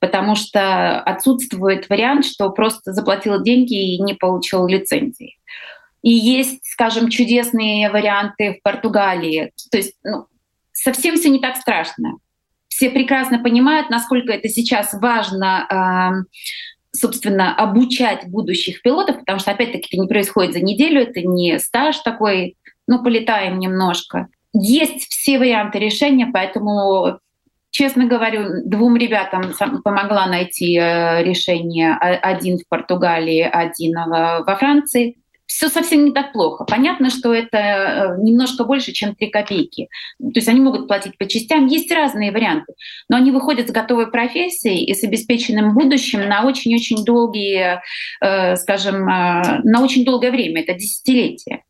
потому 0.00 0.36
что 0.36 1.00
отсутствует 1.00 1.88
вариант, 1.88 2.26
что 2.26 2.50
просто 2.50 2.92
заплатил 2.92 3.42
деньги 3.42 3.94
и 3.94 4.02
не 4.02 4.14
получил 4.14 4.66
лицензии. 4.66 5.38
И 6.02 6.10
есть, 6.10 6.64
скажем, 6.64 7.08
чудесные 7.08 7.90
варианты 7.90 8.54
в 8.54 8.62
Португалии. 8.62 9.52
То 9.70 9.78
есть 9.78 9.94
ну, 10.04 10.26
совсем 10.72 11.16
все 11.16 11.30
не 11.30 11.40
так 11.40 11.56
страшно. 11.56 12.18
Все 12.68 12.90
прекрасно 12.90 13.38
понимают, 13.42 13.90
насколько 13.90 14.32
это 14.32 14.48
сейчас 14.48 14.92
важно 14.92 16.26
собственно, 16.96 17.54
обучать 17.54 18.26
будущих 18.28 18.82
пилотов, 18.82 19.18
потому 19.18 19.38
что, 19.38 19.50
опять-таки, 19.50 19.88
это 19.92 20.00
не 20.00 20.08
происходит 20.08 20.54
за 20.54 20.60
неделю, 20.60 21.02
это 21.02 21.20
не 21.20 21.58
стаж 21.58 21.98
такой, 21.98 22.56
ну, 22.86 23.02
полетаем 23.02 23.58
немножко. 23.58 24.28
Есть 24.58 25.08
все 25.10 25.38
варианты 25.38 25.78
решения, 25.78 26.26
поэтому 26.32 27.20
Честно 27.76 28.06
говорю, 28.06 28.62
двум 28.64 28.96
ребятам 28.96 29.52
помогла 29.84 30.26
найти 30.28 30.78
э, 30.78 31.22
решение. 31.22 31.92
Один 31.92 32.56
в 32.56 32.66
Португалии, 32.70 33.42
один 33.42 33.96
во 33.98 34.56
Франции. 34.58 35.18
Все 35.44 35.68
совсем 35.68 36.06
не 36.06 36.12
так 36.12 36.32
плохо. 36.32 36.64
Понятно, 36.64 37.10
что 37.10 37.34
это 37.34 37.58
э, 37.58 38.22
немножко 38.22 38.64
больше, 38.64 38.92
чем 38.92 39.14
3 39.14 39.28
копейки. 39.28 39.88
То 40.18 40.32
есть 40.36 40.48
они 40.48 40.60
могут 40.60 40.88
платить 40.88 41.18
по 41.18 41.26
частям. 41.26 41.66
Есть 41.66 41.92
разные 41.92 42.32
варианты. 42.32 42.72
Но 43.10 43.18
они 43.18 43.30
выходят 43.30 43.68
с 43.68 43.72
готовой 43.72 44.10
профессией 44.10 44.82
и 44.86 44.94
с 44.94 45.04
обеспеченным 45.04 45.74
будущим 45.74 46.26
на 46.26 46.46
очень-очень 46.46 47.04
долгие, 47.04 47.82
э, 48.22 48.56
скажем, 48.56 49.04
на 49.04 49.82
очень 49.82 50.06
долгое 50.06 50.30
время. 50.30 50.62
Это 50.62 50.72
десятилетия. 50.72 51.65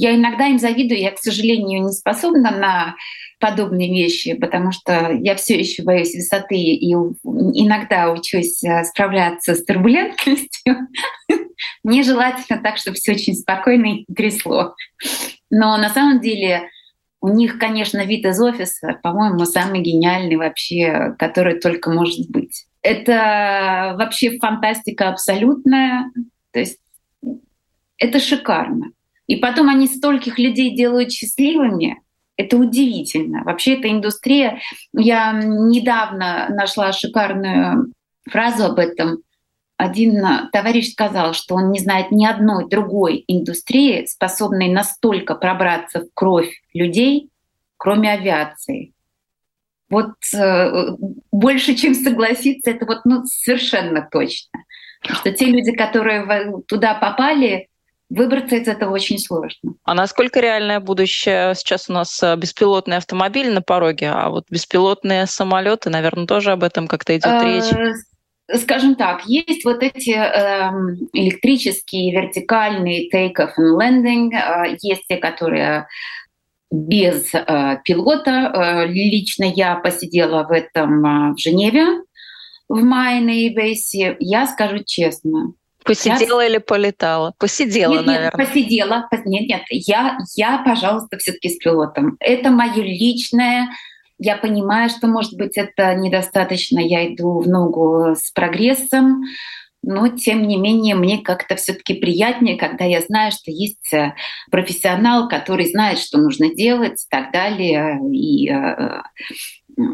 Я 0.00 0.14
иногда 0.14 0.46
им 0.46 0.60
завидую, 0.60 1.00
я, 1.00 1.10
к 1.10 1.18
сожалению, 1.18 1.82
не 1.82 1.92
способна 1.92 2.52
на 2.52 2.94
подобные 3.40 3.90
вещи, 3.90 4.34
потому 4.34 4.70
что 4.70 5.10
я 5.10 5.34
все 5.34 5.58
еще 5.58 5.82
боюсь 5.82 6.14
высоты 6.14 6.54
и 6.54 6.92
иногда 6.92 8.12
учусь 8.12 8.62
э, 8.62 8.84
справляться 8.84 9.56
с 9.56 9.64
турбулентностью. 9.64 10.76
Мне 11.82 12.04
желательно 12.04 12.62
так, 12.62 12.76
чтобы 12.76 12.96
все 12.96 13.12
очень 13.12 13.34
спокойно 13.34 13.86
и 13.86 14.04
трясло. 14.14 14.74
Но 15.50 15.76
на 15.76 15.88
самом 15.88 16.20
деле 16.20 16.68
у 17.20 17.28
них, 17.28 17.58
конечно, 17.58 18.04
вид 18.04 18.24
из 18.24 18.40
офиса, 18.40 19.00
по-моему, 19.02 19.44
самый 19.46 19.80
гениальный 19.80 20.36
вообще, 20.36 21.16
который 21.18 21.58
только 21.58 21.90
может 21.90 22.30
быть. 22.30 22.66
Это 22.82 23.96
вообще 23.98 24.38
фантастика 24.38 25.08
абсолютная. 25.08 26.12
То 26.52 26.60
есть 26.60 26.78
это 27.96 28.20
шикарно. 28.20 28.92
И 29.28 29.36
потом 29.36 29.68
они 29.68 29.86
стольких 29.86 30.38
людей 30.38 30.74
делают 30.74 31.12
счастливыми. 31.12 32.02
Это 32.36 32.56
удивительно. 32.56 33.44
Вообще 33.44 33.74
эта 33.74 33.90
индустрия... 33.90 34.60
Я 34.92 35.32
недавно 35.32 36.48
нашла 36.48 36.92
шикарную 36.92 37.92
фразу 38.28 38.64
об 38.64 38.78
этом. 38.78 39.18
Один 39.76 40.24
товарищ 40.50 40.92
сказал, 40.92 41.34
что 41.34 41.54
он 41.54 41.70
не 41.70 41.78
знает 41.78 42.10
ни 42.10 42.26
одной 42.26 42.68
другой 42.68 43.22
индустрии, 43.28 44.06
способной 44.06 44.68
настолько 44.68 45.34
пробраться 45.34 46.00
в 46.00 46.08
кровь 46.14 46.50
людей, 46.72 47.28
кроме 47.76 48.12
авиации. 48.12 48.92
Вот 49.90 50.14
э, 50.34 50.96
больше, 51.30 51.74
чем 51.74 51.94
согласиться, 51.94 52.70
это 52.70 52.86
вот 52.86 53.02
ну, 53.04 53.24
совершенно 53.24 54.06
точно. 54.10 54.64
Что 55.02 55.32
те 55.32 55.46
люди, 55.46 55.72
которые 55.72 56.62
туда 56.66 56.94
попали, 56.94 57.67
Выбраться 58.10 58.56
из 58.56 58.66
этого 58.66 58.92
очень 58.92 59.18
сложно. 59.18 59.74
А 59.84 59.94
насколько 59.94 60.40
реальное 60.40 60.80
будущее? 60.80 61.54
Сейчас 61.54 61.90
у 61.90 61.92
нас 61.92 62.22
э, 62.22 62.36
беспилотные 62.36 62.96
автомобили 62.96 63.50
на 63.50 63.60
пороге, 63.60 64.08
а 64.08 64.30
вот 64.30 64.46
беспилотные 64.50 65.26
самолеты, 65.26 65.90
наверное, 65.90 66.26
тоже 66.26 66.52
об 66.52 66.64
этом 66.64 66.88
как-то 66.88 67.14
идет 67.14 67.26
э, 67.26 67.44
речь. 67.44 67.98
Скажем 68.62 68.94
так, 68.94 69.26
есть 69.26 69.64
вот 69.66 69.82
эти 69.82 70.12
э, 70.12 70.70
электрические 71.12 72.18
вертикальные 72.18 73.10
take-off 73.12 73.52
and 73.58 73.76
landing, 73.78 74.30
э, 74.32 74.76
есть 74.80 75.02
те, 75.06 75.18
которые 75.18 75.86
без 76.70 77.34
э, 77.34 77.78
пилота. 77.84 78.30
Э, 78.54 78.86
лично 78.86 79.44
я 79.44 79.76
посидела 79.76 80.44
в 80.44 80.52
этом 80.52 81.04
э, 81.04 81.34
в 81.34 81.38
Женеве 81.38 82.02
в 82.68 82.82
мае 82.82 83.20
на 83.20 83.30
Эйбейсе. 83.30 84.16
Я 84.18 84.46
скажу 84.46 84.82
честно, 84.84 85.52
Посидела 85.88 86.40
я... 86.40 86.48
или 86.48 86.58
полетала? 86.58 87.34
Посидела, 87.38 87.94
нет, 87.94 88.06
наверное. 88.06 88.38
Нет, 88.38 88.48
посидела. 88.48 89.08
Нет, 89.24 89.48
нет, 89.48 89.62
я, 89.70 90.18
я 90.36 90.62
пожалуйста, 90.64 91.18
все 91.18 91.32
таки 91.32 91.48
с 91.48 91.58
пилотом. 91.58 92.16
Это 92.20 92.50
мое 92.50 92.82
личное 92.82 93.68
я 94.18 94.36
понимаю, 94.36 94.90
что, 94.90 95.06
может 95.06 95.34
быть, 95.34 95.56
это 95.56 95.94
недостаточно, 95.94 96.80
я 96.80 97.06
иду 97.06 97.38
в 97.38 97.48
ногу 97.48 98.16
с 98.18 98.32
прогрессом, 98.32 99.22
но, 99.82 100.08
тем 100.08 100.46
не 100.48 100.56
менее, 100.56 100.96
мне 100.96 101.18
как-то 101.18 101.54
все 101.54 101.72
таки 101.72 101.94
приятнее, 101.94 102.58
когда 102.58 102.84
я 102.84 103.00
знаю, 103.00 103.30
что 103.30 103.52
есть 103.52 103.92
э, 103.92 104.14
профессионал, 104.50 105.28
который 105.28 105.70
знает, 105.70 106.00
что 106.00 106.18
нужно 106.18 106.52
делать 106.52 106.94
и 106.94 107.06
так 107.08 107.32
далее. 107.32 108.00
И 108.12 108.50
э, 108.50 109.02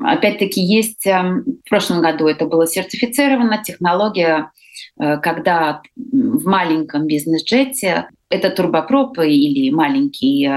опять-таки 0.03 0.63
есть... 0.63 1.07
Э, 1.07 1.23
в 1.23 1.69
прошлом 1.69 2.01
году 2.01 2.27
это 2.27 2.47
было 2.47 2.67
сертифицировано, 2.67 3.63
технология 3.63 4.51
когда 4.97 5.83
в 5.97 6.47
маленьком 6.47 7.07
бизнес-джете 7.07 8.09
это 8.29 8.51
турбопроп 8.51 9.19
или 9.19 9.71
маленький 9.71 10.49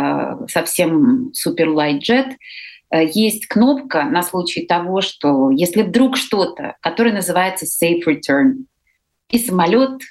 совсем 0.47 1.31
супер 1.33 1.69
лайт 1.69 2.03
джет 2.03 2.27
есть 2.91 3.47
кнопка 3.47 4.03
на 4.03 4.21
случай 4.21 4.65
того, 4.65 5.01
что 5.01 5.49
если 5.49 5.81
вдруг 5.81 6.17
что-то, 6.17 6.75
которое 6.81 7.13
называется 7.13 7.65
safe 7.65 8.03
return, 8.05 8.65
и 9.29 9.39
самолет 9.39 10.01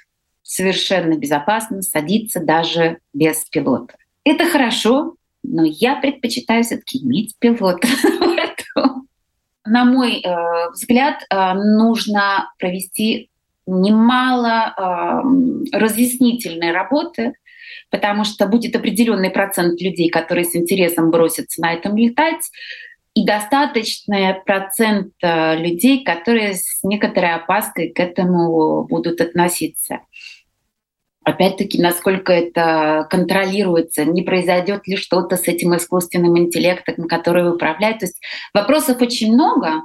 совершенно 0.43 1.17
безопасно 1.17 1.83
садится 1.83 2.41
даже 2.41 2.99
без 3.13 3.45
пилота. 3.47 3.97
Это 4.25 4.47
хорошо, 4.47 5.17
но 5.43 5.65
я 5.65 5.97
предпочитаю 5.97 6.63
все-таки 6.65 7.03
иметь 7.03 7.35
пилота. 7.39 7.89
На 9.65 9.85
мой 9.85 10.21
э, 10.21 10.71
взгляд, 10.71 11.25
э, 11.29 11.55
нужно 11.55 12.53
провести 12.59 13.31
немало 13.67 14.75
э, 14.77 15.77
разъяснительной 15.77 16.73
работы, 16.73 17.35
потому 17.91 18.25
что 18.25 18.47
будет 18.47 18.77
определенный 18.77 19.31
процент 19.31 19.81
людей, 19.81 20.09
которые 20.09 20.45
с 20.45 20.55
интересом 20.57 21.11
бросятся 21.11 21.61
на 21.61 21.73
этом 21.73 21.97
летать, 21.97 22.51
и 23.15 23.25
достаточный 23.25 24.35
процент 24.45 25.15
людей, 25.23 26.05
которые 26.05 26.53
с 26.53 26.83
некоторой 26.83 27.33
опаской 27.33 27.89
к 27.89 27.99
этому 27.99 28.85
будут 28.85 29.23
относиться. 29.23 30.01
Опять-таки, 31.25 31.83
насколько 31.83 32.33
это 32.33 33.07
контролируется, 33.11 34.05
не 34.05 34.23
произойдет 34.23 34.87
ли 34.87 34.97
что-то 34.97 35.37
с 35.37 35.49
этим 35.49 35.75
искусственным 35.75 36.39
интеллектом, 36.39 37.09
который 37.09 37.51
управляет. 37.51 37.99
То 37.99 38.07
есть 38.07 38.21
вопросов 38.55 39.01
очень 39.01 39.33
много. 39.33 39.83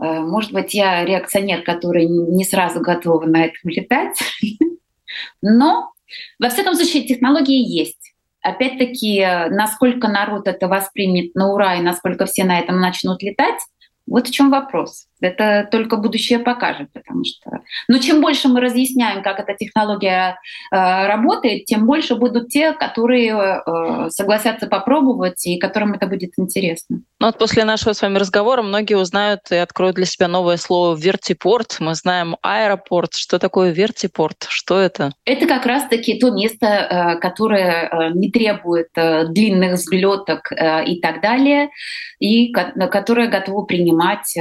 Э, 0.00 0.20
может 0.20 0.52
быть, 0.52 0.74
я 0.74 1.04
реакционер, 1.04 1.62
который 1.62 2.06
не 2.06 2.44
сразу 2.44 2.80
готов 2.80 3.26
на 3.26 3.44
этом 3.44 3.70
летать. 3.70 4.18
Но, 5.42 5.92
во 6.38 6.48
всяком 6.48 6.74
случае, 6.74 7.06
технологии 7.06 7.66
есть. 7.66 8.14
Опять-таки, 8.40 9.26
насколько 9.50 10.08
народ 10.08 10.46
это 10.46 10.68
воспримет 10.68 11.34
на 11.34 11.52
ура 11.52 11.74
и 11.76 11.82
насколько 11.82 12.26
все 12.26 12.44
на 12.44 12.58
этом 12.60 12.80
начнут 12.80 13.22
летать, 13.22 13.58
вот 14.06 14.28
в 14.28 14.30
чем 14.30 14.50
вопрос. 14.50 15.06
Это 15.20 15.68
только 15.70 15.96
будущее 15.96 16.38
покажет, 16.38 16.88
потому 16.92 17.24
что... 17.24 17.60
Но 17.88 17.98
чем 17.98 18.20
больше 18.20 18.48
мы 18.48 18.60
разъясняем, 18.60 19.22
как 19.22 19.40
эта 19.40 19.54
технология 19.54 20.38
э, 20.70 21.06
работает, 21.06 21.64
тем 21.64 21.86
больше 21.86 22.14
будут 22.14 22.48
те, 22.48 22.72
которые 22.72 23.32
э, 23.34 24.10
согласятся 24.10 24.66
попробовать 24.66 25.46
и 25.46 25.58
которым 25.58 25.94
это 25.94 26.06
будет 26.06 26.32
интересно. 26.36 27.00
Ну 27.20 27.26
вот 27.26 27.38
после 27.38 27.64
нашего 27.64 27.92
с 27.92 28.02
вами 28.02 28.18
разговора 28.18 28.62
многие 28.62 28.94
узнают 28.94 29.40
и 29.50 29.56
откроют 29.56 29.96
для 29.96 30.06
себя 30.06 30.28
новое 30.28 30.56
слово 30.56 30.96
«вертипорт». 30.96 31.76
Мы 31.80 31.94
знаем 31.94 32.36
аэропорт. 32.42 33.14
Что 33.14 33.38
такое 33.38 33.72
вертипорт? 33.72 34.46
Что 34.48 34.78
это? 34.78 35.12
Это 35.24 35.46
как 35.46 35.66
раз-таки 35.66 36.18
то 36.18 36.30
место, 36.30 36.66
э, 36.66 37.18
которое 37.18 37.88
э, 37.88 38.10
не 38.14 38.30
требует 38.30 38.88
э, 38.96 39.26
длинных 39.26 39.74
взлеток 39.74 40.52
и 40.52 41.00
так 41.00 41.20
далее, 41.20 41.70
и 42.18 42.52
которое 42.52 43.28
готово 43.28 43.64
принимать 43.64 44.34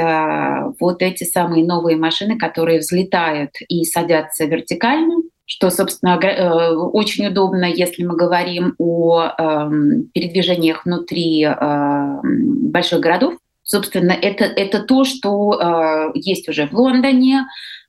вот 0.80 1.02
эти 1.02 1.24
самые 1.24 1.66
новые 1.66 1.98
машины, 1.98 2.38
которые 2.38 2.80
взлетают 2.80 3.52
и 3.68 3.84
садятся 3.84 4.46
вертикально, 4.46 5.18
что, 5.46 5.70
собственно, 5.70 6.20
э, 6.22 6.76
очень 6.76 7.28
удобно, 7.28 7.66
если 7.66 8.04
мы 8.04 8.16
говорим 8.16 8.76
о 8.78 9.30
эм, 9.38 10.10
передвижениях 10.14 10.86
внутри 10.86 11.44
э, 11.44 12.20
больших 12.24 13.00
городов. 13.00 13.36
Собственно, 13.64 14.12
это, 14.12 14.44
это 14.46 14.80
то, 14.80 15.04
что 15.04 15.54
э, 15.54 16.12
есть 16.16 16.48
уже 16.50 16.68
в 16.68 16.74
Лондоне, 16.74 17.46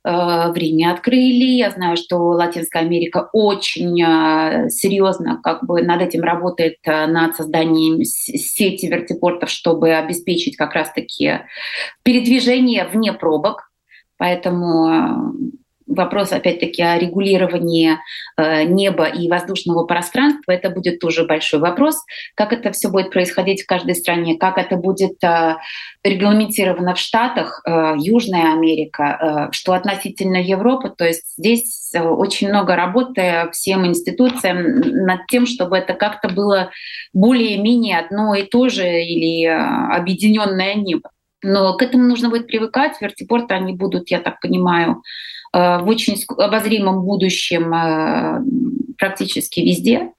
в 0.08 0.52
Риме 0.56 0.90
открыли. 0.90 1.44
Я 1.44 1.70
знаю, 1.70 1.96
что 1.96 2.16
Латинская 2.16 2.78
Америка 2.80 3.28
очень 3.32 3.96
серьезно 4.70 5.40
как 5.42 5.66
бы 5.66 5.82
над 5.82 6.00
этим 6.00 6.22
работает, 6.22 6.78
над 6.86 7.36
созданием 7.36 8.02
сети 8.04 8.86
вертипортов, 8.86 9.50
чтобы 9.50 9.90
обеспечить 9.90 10.56
как 10.56 10.72
раз-таки 10.74 11.40
передвижение 12.02 12.86
вне 12.86 13.12
пробок. 13.12 13.70
Поэтому 14.16 15.34
вопрос, 15.88 16.32
опять-таки, 16.32 16.82
о 16.82 16.98
регулировании 16.98 17.98
э, 18.36 18.64
неба 18.64 19.06
и 19.06 19.28
воздушного 19.28 19.84
пространства, 19.84 20.52
это 20.52 20.70
будет 20.70 21.00
тоже 21.00 21.24
большой 21.24 21.60
вопрос. 21.60 22.04
Как 22.34 22.52
это 22.52 22.70
все 22.72 22.88
будет 22.88 23.10
происходить 23.10 23.62
в 23.62 23.66
каждой 23.66 23.94
стране, 23.94 24.36
как 24.36 24.58
это 24.58 24.76
будет 24.76 25.22
э, 25.24 25.56
регламентировано 26.04 26.94
в 26.94 26.98
Штатах, 26.98 27.62
э, 27.66 27.94
Южная 27.98 28.52
Америка, 28.52 29.48
что 29.52 29.72
относительно 29.72 30.36
Европы. 30.36 30.92
То 30.96 31.06
есть 31.06 31.34
здесь 31.36 31.92
очень 31.94 32.48
много 32.48 32.76
работы 32.76 33.48
всем 33.52 33.86
институциям 33.86 34.80
над 34.80 35.26
тем, 35.26 35.46
чтобы 35.46 35.78
это 35.78 35.94
как-то 35.94 36.28
было 36.28 36.70
более-менее 37.12 37.98
одно 37.98 38.34
и 38.34 38.42
то 38.42 38.68
же 38.68 38.84
или 38.84 39.44
объединенное 39.44 40.74
небо. 40.74 41.10
Но 41.42 41.76
к 41.76 41.82
этому 41.82 42.04
нужно 42.04 42.30
будет 42.30 42.46
привыкать. 42.46 43.00
Вертипорты, 43.00 43.54
они 43.54 43.72
будут, 43.72 44.10
я 44.10 44.20
так 44.20 44.40
понимаю, 44.40 45.02
в 45.52 45.84
очень 45.86 46.22
обозримом 46.36 47.04
будущем 47.04 47.72
э, 47.74 48.42
практически 48.98 49.60
везде. 49.60 50.12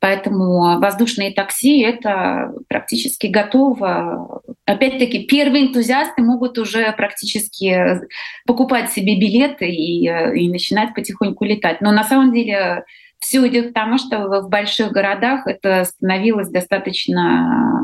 Поэтому 0.00 0.80
воздушные 0.80 1.30
такси— 1.30 1.80
это 1.82 2.54
практически 2.68 3.26
готово. 3.26 4.40
Опять-таки, 4.64 5.26
первые 5.26 5.66
энтузиасты 5.66 6.22
могут 6.22 6.56
уже 6.58 6.90
практически 6.92 8.00
покупать 8.46 8.90
себе 8.90 9.18
билеты 9.18 9.68
и, 9.68 10.08
э, 10.08 10.36
и 10.38 10.48
начинать 10.48 10.94
потихоньку 10.94 11.44
летать. 11.44 11.82
Но 11.82 11.92
на 11.92 12.04
самом 12.04 12.32
деле 12.32 12.84
все 13.18 13.46
идет 13.46 13.70
к 13.70 13.74
тому, 13.74 13.98
что 13.98 14.40
в 14.40 14.48
больших 14.48 14.90
городах 14.92 15.46
это 15.46 15.84
становилось 15.84 16.48
достаточно 16.48 17.82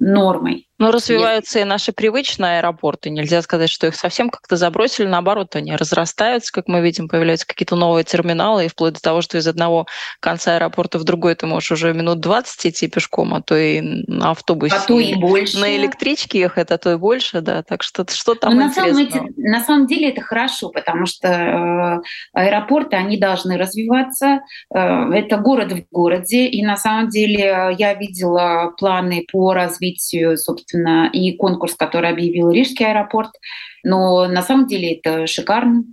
нормой. 0.00 0.67
Но 0.78 0.92
развиваются 0.92 1.58
Нет. 1.58 1.66
и 1.66 1.68
наши 1.68 1.92
привычные 1.92 2.58
аэропорты. 2.58 3.10
Нельзя 3.10 3.42
сказать, 3.42 3.68
что 3.68 3.88
их 3.88 3.96
совсем 3.96 4.30
как-то 4.30 4.56
забросили. 4.56 5.06
Наоборот, 5.06 5.56
они 5.56 5.74
разрастаются, 5.74 6.52
как 6.52 6.68
мы 6.68 6.80
видим, 6.80 7.08
появляются 7.08 7.46
какие-то 7.48 7.74
новые 7.74 8.04
терминалы, 8.04 8.66
и 8.66 8.68
вплоть 8.68 8.94
до 8.94 9.00
того, 9.00 9.20
что 9.20 9.38
из 9.38 9.48
одного 9.48 9.86
конца 10.20 10.54
аэропорта 10.54 11.00
в 11.00 11.04
другой 11.04 11.34
ты 11.34 11.46
можешь 11.46 11.72
уже 11.72 11.92
минут 11.92 12.20
20 12.20 12.66
идти 12.66 12.86
пешком, 12.86 13.34
а 13.34 13.42
то 13.42 13.56
и 13.56 13.80
на 13.80 14.30
автобусе. 14.30 14.76
А 14.76 14.86
то 14.86 15.00
и 15.00 15.16
больше. 15.16 15.58
На 15.58 15.76
электричке 15.76 16.38
ехать, 16.38 16.70
а 16.70 16.78
то 16.78 16.92
и 16.92 16.96
больше, 16.96 17.40
да. 17.40 17.64
Так 17.64 17.82
что 17.82 18.06
что 18.08 18.36
там 18.36 18.54
Но 18.54 18.62
интересного? 18.62 19.04
На 19.04 19.10
самом, 19.10 19.34
на 19.36 19.64
самом 19.64 19.86
деле 19.88 20.10
это 20.10 20.20
хорошо, 20.20 20.68
потому 20.68 21.06
что 21.06 21.28
э, 21.28 22.00
аэропорты, 22.34 22.94
они 22.94 23.18
должны 23.18 23.58
развиваться. 23.58 24.42
Э, 24.72 25.10
это 25.10 25.38
город 25.38 25.72
в 25.72 25.82
городе, 25.90 26.46
и 26.46 26.64
на 26.64 26.76
самом 26.76 27.08
деле 27.08 27.74
я 27.76 27.94
видела 27.94 28.72
планы 28.78 29.26
по 29.32 29.52
развитию, 29.52 30.36
собственно, 30.38 30.67
собственно, 30.68 31.08
и 31.12 31.36
конкурс, 31.36 31.74
который 31.74 32.10
объявил 32.10 32.50
Рижский 32.50 32.86
аэропорт. 32.86 33.30
Но 33.84 34.26
на 34.28 34.42
самом 34.42 34.66
деле 34.66 34.94
это 34.94 35.26
шикарно. 35.26 35.84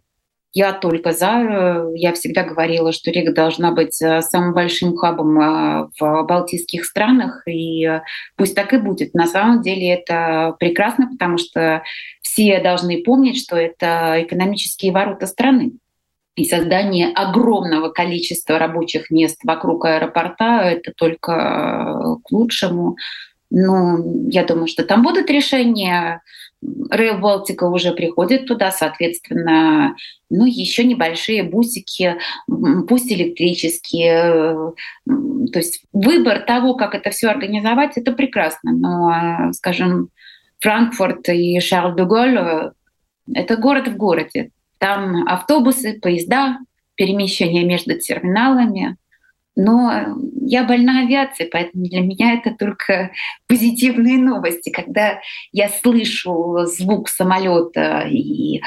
Я 0.54 0.72
только 0.72 1.12
за. 1.12 1.92
Я 1.96 2.14
всегда 2.14 2.44
говорила, 2.44 2.94
что 2.94 3.12
Рига 3.12 3.34
должна 3.34 3.72
быть 3.72 4.02
э, 4.02 4.22
самым 4.22 4.54
большим 4.54 4.96
хабом 4.96 5.38
э, 5.38 5.90
в 6.00 6.24
балтийских 6.24 6.86
странах, 6.86 7.44
и 7.46 8.00
пусть 8.38 8.56
так 8.56 8.74
и 8.74 8.78
будет. 8.78 9.14
На 9.14 9.28
самом 9.28 9.62
деле 9.62 9.94
это 9.94 10.56
прекрасно, 10.58 11.10
потому 11.12 11.38
что 11.40 11.84
все 12.22 12.62
должны 12.62 13.04
помнить, 13.04 13.38
что 13.38 13.58
это 13.58 14.16
экономические 14.24 14.94
ворота 14.94 15.28
страны. 15.28 15.74
И 16.38 16.46
создание 16.46 17.12
огромного 17.14 17.90
количества 17.90 18.58
рабочих 18.58 19.10
мест 19.10 19.38
вокруг 19.44 19.84
аэропорта— 19.84 20.62
это 20.64 20.94
только 20.96 21.32
э, 21.34 22.16
к 22.24 22.32
лучшему. 22.32 22.96
Ну, 23.50 24.30
я 24.30 24.44
думаю, 24.44 24.68
что 24.68 24.84
там 24.84 25.04
будут 25.04 25.30
решения. 25.30 26.22
Rail 26.64 27.20
Балтика 27.20 27.66
уже 27.66 27.92
приходит 27.92 28.48
туда, 28.48 28.72
соответственно, 28.72 29.96
ну, 30.30 30.46
еще 30.46 30.84
небольшие 30.84 31.44
бусики, 31.44 32.16
пусть 32.88 33.12
электрические. 33.12 34.74
То 35.06 35.60
есть 35.60 35.84
выбор 35.94 36.40
того, 36.40 36.76
как 36.76 36.96
это 36.96 37.12
все 37.12 37.28
организовать, 37.28 37.98
это 37.98 38.14
прекрасно. 38.14 38.72
Но, 38.72 39.54
скажем, 39.54 40.10
Франкфурт 40.60 41.30
и 41.30 41.60
Шарль 41.60 41.96
де 41.96 42.04
это 43.34 43.58
город 43.58 43.88
в 43.88 43.98
городе. 43.98 44.52
Там 44.78 45.28
автобусы, 45.28 46.00
поезда, 46.00 46.60
перемещения 46.96 47.64
между 47.64 47.98
терминалами. 47.98 48.98
Но 49.56 50.18
я 50.42 50.64
больна 50.66 51.02
авиацией, 51.02 51.50
поэтому 51.50 51.86
для 51.86 52.02
меня 52.02 52.34
это 52.34 52.54
только 52.54 53.12
позитивные 53.48 54.18
новости, 54.18 54.70
когда 54.70 55.20
я 55.52 55.70
слышу 55.70 56.66
звук 56.66 57.10
самолета, 57.10 58.02
и 58.10 58.62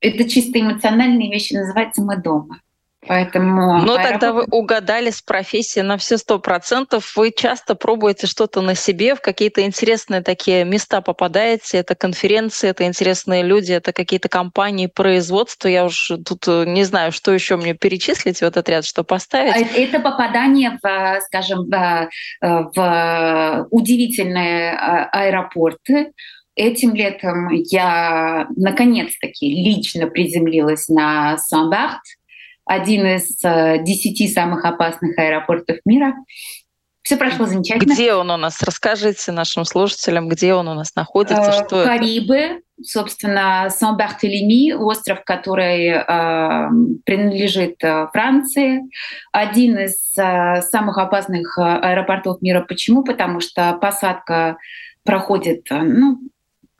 это 0.00 0.28
чисто 0.28 0.60
эмоциональные 0.60 1.30
вещи, 1.30 1.54
называется 1.54 2.02
«Мы 2.02 2.16
дома». 2.16 2.60
Поэтому 3.06 3.82
Но 3.82 3.94
аэропорт... 3.94 4.10
тогда 4.10 4.32
вы 4.32 4.44
угадали 4.44 5.10
с 5.10 5.22
профессией 5.22 5.84
на 5.84 5.96
все 5.96 6.18
сто 6.18 6.38
процентов. 6.38 7.16
Вы 7.16 7.32
часто 7.36 7.74
пробуете 7.74 8.28
что-то 8.28 8.60
на 8.60 8.76
себе, 8.76 9.16
в 9.16 9.20
какие-то 9.20 9.62
интересные 9.62 10.20
такие 10.20 10.64
места 10.64 11.00
попадаете. 11.00 11.78
Это 11.78 11.96
конференции, 11.96 12.68
это 12.68 12.84
интересные 12.84 13.42
люди, 13.42 13.72
это 13.72 13.92
какие-то 13.92 14.28
компании, 14.28 14.86
производства. 14.86 15.66
Я 15.66 15.84
уже 15.86 16.18
тут 16.18 16.46
э, 16.46 16.64
не 16.66 16.84
знаю, 16.84 17.10
что 17.10 17.32
еще 17.32 17.56
мне 17.56 17.74
перечислить 17.74 18.38
в 18.38 18.42
этот 18.42 18.68
ряд, 18.68 18.84
что 18.84 19.02
поставить. 19.02 19.54
А 19.54 19.58
это 19.58 19.98
попадание 19.98 20.78
в, 20.80 21.20
скажем, 21.26 21.68
в, 21.68 22.08
в 22.40 23.66
удивительные 23.70 24.74
а, 24.74 25.08
аэропорты. 25.10 26.12
Этим 26.54 26.94
летом 26.94 27.48
я 27.50 28.46
наконец-таки 28.56 29.48
лично 29.48 30.06
приземлилась 30.06 30.88
на 30.88 31.38
Сан-Барт, 31.38 32.02
один 32.72 33.06
из 33.06 33.38
э, 33.44 33.82
десяти 33.82 34.28
самых 34.28 34.64
опасных 34.64 35.18
аэропортов 35.18 35.78
мира. 35.84 36.14
Все 37.02 37.16
прошло 37.16 37.46
замечательно. 37.46 37.92
Где 37.92 38.14
он 38.14 38.30
у 38.30 38.36
нас? 38.36 38.62
Расскажите 38.62 39.32
нашим 39.32 39.64
слушателям, 39.64 40.28
где 40.28 40.54
он 40.54 40.68
у 40.68 40.74
нас 40.74 40.94
находится, 40.94 41.50
э, 41.50 41.66
что 41.66 41.84
Карибы, 41.84 42.36
это? 42.36 42.60
собственно, 42.82 43.68
Сан-Бартелеми, 43.70 44.72
остров, 44.72 45.22
который 45.24 45.88
э, 45.88 46.68
принадлежит 47.04 47.82
э, 47.82 48.06
Франции, 48.12 48.82
один 49.32 49.78
из 49.78 50.16
э, 50.16 50.62
самых 50.62 50.96
опасных 50.96 51.58
аэропортов 51.58 52.40
мира. 52.40 52.64
Почему? 52.66 53.02
Потому 53.02 53.40
что 53.40 53.72
посадка 53.74 54.56
проходит 55.04 55.66
ну, 55.70 56.20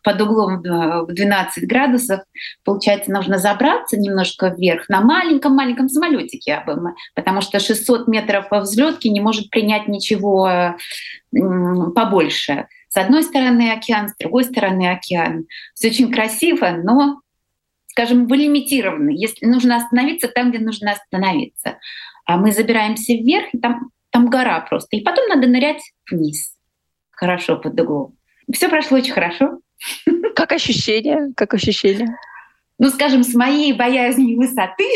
под 0.02 0.20
углом 0.20 0.62
в 0.62 1.06
12 1.08 1.66
градусов. 1.66 2.20
Получается, 2.64 3.12
нужно 3.12 3.38
забраться 3.38 3.96
немножко 3.96 4.48
вверх 4.48 4.88
на 4.88 5.00
маленьком-маленьком 5.00 5.88
самолетике, 5.88 6.64
потому 7.14 7.40
что 7.40 7.60
600 7.60 8.08
метров 8.08 8.48
по 8.48 8.60
взлетке 8.60 9.10
не 9.10 9.20
может 9.20 9.50
принять 9.50 9.88
ничего 9.88 10.74
побольше. 11.30 12.66
С 12.88 12.96
одной 12.96 13.22
стороны 13.22 13.70
океан, 13.70 14.08
с 14.10 14.16
другой 14.18 14.44
стороны 14.44 14.90
океан. 14.90 15.46
Все 15.74 15.88
очень 15.88 16.12
красиво, 16.12 16.72
но, 16.82 17.20
скажем, 17.86 18.26
вы 18.26 18.36
лимитированы. 18.36 19.12
Если 19.16 19.46
нужно 19.46 19.76
остановиться 19.76 20.28
там, 20.28 20.50
где 20.50 20.58
нужно 20.58 20.92
остановиться. 20.92 21.78
А 22.26 22.36
мы 22.36 22.52
забираемся 22.52 23.14
вверх, 23.14 23.46
и 23.52 23.58
там, 23.58 23.88
там 24.10 24.28
гора 24.28 24.60
просто. 24.60 24.96
И 24.96 25.00
потом 25.00 25.26
надо 25.28 25.46
нырять 25.46 25.82
вниз. 26.10 26.54
Хорошо 27.10 27.56
под 27.56 27.80
углом. 27.80 28.16
Все 28.52 28.68
прошло 28.68 28.98
очень 28.98 29.12
хорошо. 29.12 29.58
Как 30.34 30.52
ощущение? 30.52 31.32
Как 31.36 31.54
ощущение? 31.54 32.16
ну, 32.82 32.88
скажем, 32.88 33.22
с 33.22 33.32
моей 33.34 33.72
боязнью 33.72 34.36
высоты. 34.36 34.88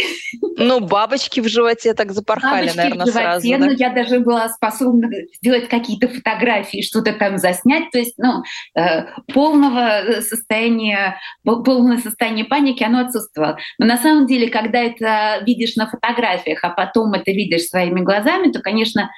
Ну, 0.57 0.81
бабочки 0.81 1.39
в 1.39 1.47
животе 1.47 1.95
так 1.95 2.11
запорхали, 2.11 2.67
бабочки 2.67 2.77
наверное, 2.77 3.05
в 3.05 3.09
животе, 3.09 3.25
сразу. 3.25 3.49
Да? 3.49 3.59
Ну, 3.59 3.71
я 3.71 3.91
даже 3.91 4.19
была 4.19 4.49
способна 4.49 5.09
сделать 5.35 5.69
какие-то 5.69 6.09
фотографии, 6.09 6.83
что-то 6.83 7.13
там 7.13 7.39
заснять. 7.39 7.93
То 7.93 7.99
есть, 7.99 8.15
ну, 8.19 8.43
э, 8.75 9.05
полного 9.33 10.21
состояния, 10.21 11.17
полное 11.45 11.99
состояние 11.99 12.47
паники, 12.47 12.83
оно 12.83 13.07
отсутствовало. 13.07 13.57
Но 13.79 13.87
на 13.87 13.99
самом 13.99 14.27
деле, 14.27 14.49
когда 14.49 14.81
это 14.81 15.45
видишь 15.47 15.77
на 15.77 15.87
фотографиях, 15.87 16.65
а 16.65 16.71
потом 16.71 17.15
это 17.15 17.31
видишь 17.31 17.67
своими 17.67 18.01
глазами, 18.01 18.51
то, 18.51 18.61
конечно, 18.61 19.11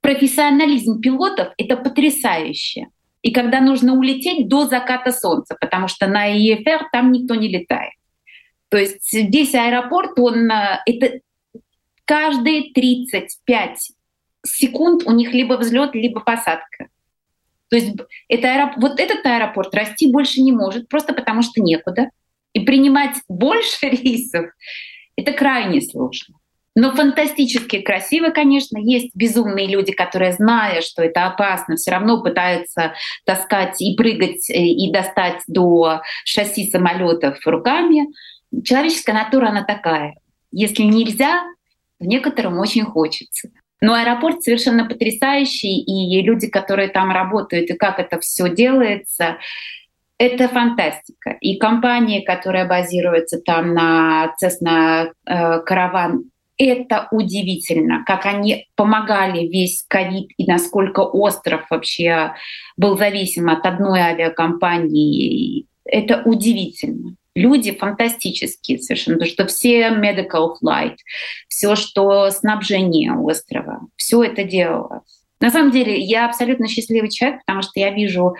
профессионализм 0.00 1.00
пилотов— 1.02 1.48
это 1.58 1.76
потрясающе 1.76 2.86
и 3.24 3.32
когда 3.32 3.62
нужно 3.62 3.94
улететь 3.94 4.48
до 4.48 4.66
заката 4.66 5.10
солнца, 5.10 5.56
потому 5.58 5.88
что 5.88 6.06
на 6.06 6.28
ИФР 6.28 6.90
там 6.92 7.10
никто 7.10 7.34
не 7.34 7.48
летает. 7.48 7.94
То 8.68 8.76
есть 8.76 9.10
весь 9.14 9.54
аэропорт, 9.54 10.18
он 10.18 10.50
э, 10.50 10.80
это 10.84 11.20
каждые 12.04 12.74
35 12.74 13.92
секунд 14.44 15.04
у 15.06 15.12
них 15.12 15.32
либо 15.32 15.54
взлет, 15.54 15.94
либо 15.94 16.20
посадка. 16.20 16.88
То 17.70 17.76
есть 17.76 17.96
это 18.28 18.52
аэроп... 18.52 18.76
вот 18.76 19.00
этот 19.00 19.24
аэропорт 19.24 19.74
расти 19.74 20.12
больше 20.12 20.42
не 20.42 20.52
может, 20.52 20.90
просто 20.90 21.14
потому 21.14 21.40
что 21.40 21.62
некуда. 21.62 22.10
И 22.52 22.60
принимать 22.60 23.16
больше 23.26 23.86
рейсов— 23.88 24.50
это 25.16 25.32
крайне 25.32 25.80
сложно. 25.80 26.36
Но 26.76 26.92
фантастически 26.92 27.80
красиво, 27.82 28.30
конечно. 28.30 28.78
Есть 28.78 29.14
безумные 29.14 29.68
люди, 29.68 29.92
которые, 29.92 30.32
зная, 30.32 30.80
что 30.80 31.02
это 31.04 31.26
опасно, 31.26 31.76
все 31.76 31.92
равно 31.92 32.20
пытаются 32.20 32.94
таскать 33.24 33.80
и 33.80 33.94
прыгать, 33.96 34.50
э, 34.50 34.54
и 34.54 34.92
достать 34.92 35.42
до 35.46 36.02
шасси 36.24 36.68
самолетов 36.70 37.38
руками. 37.46 38.08
Человеческая 38.64 39.12
натура, 39.12 39.48
она 39.48 39.62
такая. 39.62 40.16
Если 40.50 40.82
нельзя, 40.82 41.42
то 42.00 42.06
некоторым 42.06 42.58
очень 42.58 42.84
хочется. 42.84 43.50
Но 43.80 43.94
аэропорт 43.94 44.42
совершенно 44.42 44.86
потрясающий, 44.86 45.80
и 45.80 46.22
люди, 46.22 46.48
которые 46.48 46.88
там 46.88 47.12
работают, 47.12 47.70
и 47.70 47.74
как 47.74 47.98
это 48.00 48.18
все 48.18 48.48
делается, 48.48 49.38
это 50.18 50.48
фантастика. 50.48 51.36
И 51.40 51.58
компания, 51.58 52.22
которая 52.22 52.66
базируется 52.66 53.40
там 53.40 53.74
на 53.74 54.32
Cessna 54.42 55.10
Caravan, 55.28 56.22
это 56.56 57.08
удивительно, 57.10 58.04
как 58.06 58.26
они 58.26 58.68
помогали 58.76 59.46
весь 59.46 59.84
ковид 59.88 60.30
и 60.36 60.46
насколько 60.46 61.00
остров 61.00 61.66
вообще 61.70 62.34
был 62.76 62.96
зависим 62.96 63.48
от 63.48 63.66
одной 63.66 64.00
авиакомпании. 64.00 65.66
Это 65.84 66.22
удивительно. 66.24 67.16
Люди 67.34 67.72
фантастические 67.72 68.78
совершенно, 68.78 69.16
потому 69.18 69.32
что 69.32 69.46
все 69.46 69.88
medical 69.88 70.54
flight, 70.62 70.96
все, 71.48 71.74
что 71.74 72.30
снабжение 72.30 73.12
острова, 73.12 73.80
все 73.96 74.22
это 74.22 74.44
делалось. 74.44 75.02
На 75.40 75.50
самом 75.50 75.72
деле 75.72 75.98
я 75.98 76.26
абсолютно 76.26 76.68
счастливый 76.68 77.10
человек, 77.10 77.40
потому 77.40 77.62
что 77.62 77.72
я 77.80 77.90
вижу 77.90 78.34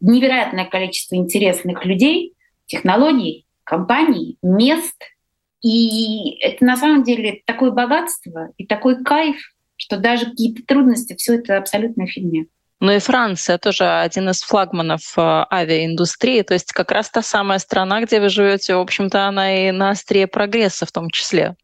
невероятное 0.00 0.64
количество 0.64 1.16
интересных 1.16 1.84
людей, 1.84 2.32
технологий, 2.66 3.46
компаний, 3.64 4.38
мест— 4.42 4.96
и 5.62 6.38
это 6.40 6.64
на 6.64 6.76
самом 6.76 7.02
деле 7.02 7.42
такое 7.44 7.70
богатство 7.70 8.50
и 8.56 8.66
такой 8.66 9.02
кайф, 9.02 9.36
что 9.76 9.96
даже 9.96 10.26
какие-то 10.26 10.62
трудности, 10.66 11.14
все 11.16 11.34
это 11.34 11.56
абсолютно 11.56 12.06
фигня. 12.06 12.44
Ну 12.80 12.92
и 12.92 12.98
Франция 12.98 13.58
тоже 13.58 13.84
один 13.84 14.30
из 14.30 14.42
флагманов 14.42 15.02
э, 15.18 15.20
авиаиндустрии, 15.20 16.42
то 16.42 16.54
есть 16.54 16.72
как 16.72 16.90
раз 16.92 17.10
та 17.10 17.20
самая 17.20 17.58
страна, 17.58 18.02
где 18.02 18.20
вы 18.20 18.30
живете, 18.30 18.74
в 18.74 18.80
общем-то, 18.80 19.26
она 19.26 19.68
и 19.68 19.70
на 19.70 19.90
острие 19.90 20.26
прогресса 20.26 20.86
в 20.86 20.92
том 20.92 21.10
числе. 21.10 21.56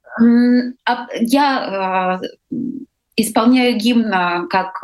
А 0.84 1.06
я 1.18 2.20
э, 2.20 2.56
исполняю 3.16 3.76
гимн 3.78 4.46
как 4.48 4.78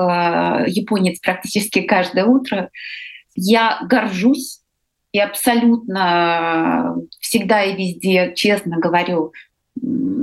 японец 0.68 1.20
практически 1.20 1.82
каждое 1.82 2.24
утро. 2.24 2.70
Я 3.34 3.80
горжусь 3.88 4.61
и 5.12 5.18
абсолютно 5.18 6.96
всегда 7.20 7.62
и 7.64 7.76
везде 7.76 8.32
честно 8.34 8.78
говорю, 8.78 9.32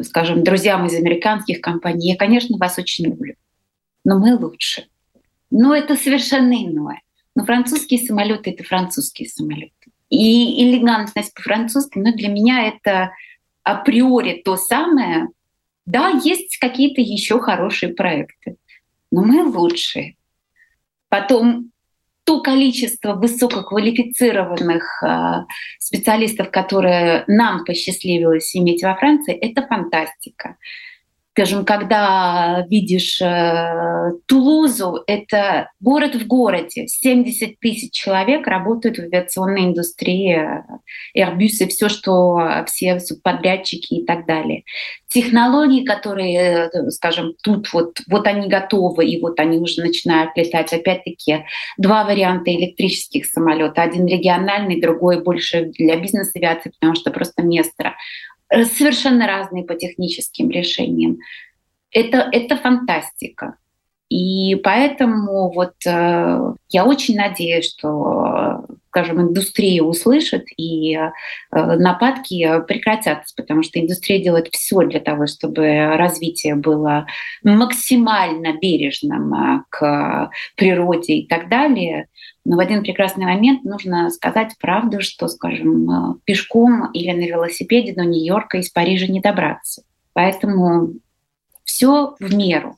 скажем, 0.04 0.43
друзьям 0.43 0.86
из 0.86 0.95
американских 0.95 1.62
компаний, 1.62 2.10
я, 2.10 2.17
конечно, 2.17 2.58
вас 2.58 2.78
очень 2.78 3.06
люблю, 3.06 3.36
но 4.04 4.19
мы 4.19 4.36
лучше. 4.36 4.88
Но 5.52 5.75
это 5.75 5.95
совершенно 5.95 6.54
иное. 6.54 7.02
Но 7.36 7.45
французские 7.45 7.99
самолеты 7.99 8.52
это 8.52 8.63
французские 8.63 9.30
самолеты. 9.30 9.73
И 10.10 10.63
элегантность 10.63 11.34
по-французски, 11.34 11.99
но 11.99 12.12
для 12.13 12.30
меня 12.30 12.67
это 12.67 13.12
априори 13.63 14.41
то 14.43 14.58
самое. 14.58 15.28
Да, 15.86 16.10
есть 16.23 16.58
какие-то 16.58 17.02
еще 17.02 17.39
хорошие 17.39 17.93
проекты, 17.93 18.58
но 19.12 19.23
мы 19.23 19.43
лучшие. 19.43 20.15
Потом 21.10 21.71
то 22.30 22.42
количество 22.42 23.15
высококвалифицированных 23.15 25.02
э, 25.02 25.46
специалистов, 25.80 26.52
которые 26.52 27.24
нам 27.26 27.65
посчастливилось 27.65 28.56
иметь 28.56 28.84
во 28.84 28.96
Франции, 28.96 29.34
это 29.34 29.65
фантастика 29.65 30.58
скажем, 31.39 31.63
когда 31.63 32.65
видишь 32.69 33.21
э, 33.21 34.12
Тулузу, 34.25 35.04
это 35.08 35.69
город 35.80 36.15
в 36.15 36.28
городе, 36.28 36.86
70 36.88 37.58
тысяч 37.62 37.93
человек 37.93 38.45
работают 38.45 38.97
в 38.97 39.04
авиационной 39.04 39.67
индустрии, 39.67 40.38
Airbus 41.17 41.65
и 41.65 41.67
все, 41.69 41.88
что 41.88 42.65
все 42.67 42.99
подрядчики 43.23 43.93
и 44.02 44.06
так 44.06 44.25
далее. 44.25 44.63
Технологии, 45.08 45.86
которые, 45.86 46.69
э, 46.73 46.89
скажем, 46.89 47.36
тут 47.41 47.71
вот, 47.71 48.02
вот 48.10 48.28
они 48.28 48.49
готовы, 48.49 49.06
и 49.06 49.21
вот 49.21 49.39
они 49.39 49.60
уже 49.60 49.82
начинают 49.82 50.32
летать. 50.36 50.73
Опять-таки, 50.73 51.45
два 51.78 52.04
варианта 52.04 52.54
электрических 52.54 53.25
самолетов. 53.25 53.78
Один 53.78 54.08
региональный, 54.08 54.82
другой 54.82 55.23
больше 55.23 55.71
для 55.78 55.95
бизнес-авиации, 55.95 56.73
потому 56.78 56.95
что 56.95 57.12
просто 57.12 57.43
место 57.43 57.93
совершенно 58.52 59.28
разные 59.28 59.64
по 59.64 59.76
техническим 59.76 60.50
решениям. 60.50 61.18
Это, 61.92 62.30
это 62.32 62.56
фантастика. 62.58 63.56
И 64.10 64.56
поэтому 64.56 65.52
вот 65.52 65.74
э, 65.86 66.54
я 66.70 66.86
очень 66.86 67.16
надеюсь, 67.16 67.70
что, 67.70 68.49
скажем, 68.89 69.21
индустрия 69.21 69.84
услышит 69.84 70.45
и 70.58 70.95
э, 70.95 71.08
нападки 71.52 72.63
прекратятся, 72.67 73.36
потому 73.36 73.62
что 73.62 73.80
индустрия 73.80 74.21
делает 74.21 74.49
все 74.52 74.80
для 74.82 74.99
того, 74.99 75.28
чтобы 75.28 75.95
развитие 75.95 76.56
было 76.56 77.06
максимально 77.43 78.58
бережным 78.60 79.34
э, 79.34 79.63
к 79.69 80.32
природе 80.56 81.13
и 81.13 81.28
так 81.28 81.49
далее. 81.49 82.08
Но 82.45 82.58
в 82.58 82.60
один 82.60 82.82
прекрасный 82.82 83.25
момент 83.25 83.63
нужно 83.63 84.10
сказать 84.10 84.56
правду, 84.60 85.02
что, 85.02 85.28
скажем, 85.28 85.89
э, 85.89 86.15
пешком 86.25 86.91
или 86.91 87.12
на 87.12 87.28
велосипеде 87.28 87.93
до 87.93 88.06
Нью-Йорка 88.06 88.58
из 88.58 88.71
Парижа 88.71 89.06
не 89.06 89.21
добраться. 89.21 89.84
Поэтому 90.13 90.93
все 91.63 92.15
в 92.19 92.34
меру. 92.34 92.75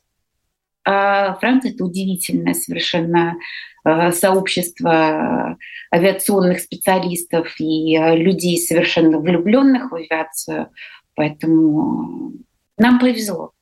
А 0.84 1.34
Франция— 1.36 1.72
это 1.72 1.84
удивительное 1.84 2.54
совершенно 2.54 3.36
сообщество 3.84 5.56
авиационных 5.94 6.60
специалистов 6.60 7.54
и 7.58 7.96
э, 7.96 8.16
людей, 8.16 8.58
совершенно 8.58 9.18
влюбленных 9.18 9.90
в 9.90 9.94
авиацию. 9.94 10.68
Поэтому 11.14 12.32
нам 12.78 12.98
повезло. 12.98 13.52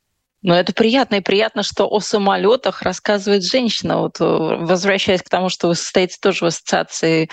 Но 0.42 0.58
это 0.58 0.72
приятно, 0.72 1.16
и 1.16 1.20
приятно, 1.20 1.62
что 1.62 1.86
о 1.86 2.00
самолетах 2.00 2.82
рассказывает 2.82 3.44
женщина. 3.44 3.98
Вот 3.98 4.20
э, 4.20 4.24
возвращаясь 4.24 5.22
к 5.22 5.28
тому, 5.28 5.48
что 5.48 5.68
вы 5.68 5.74
состоите 5.74 6.16
тоже 6.20 6.44
в 6.44 6.48
ассоциации 6.48 7.28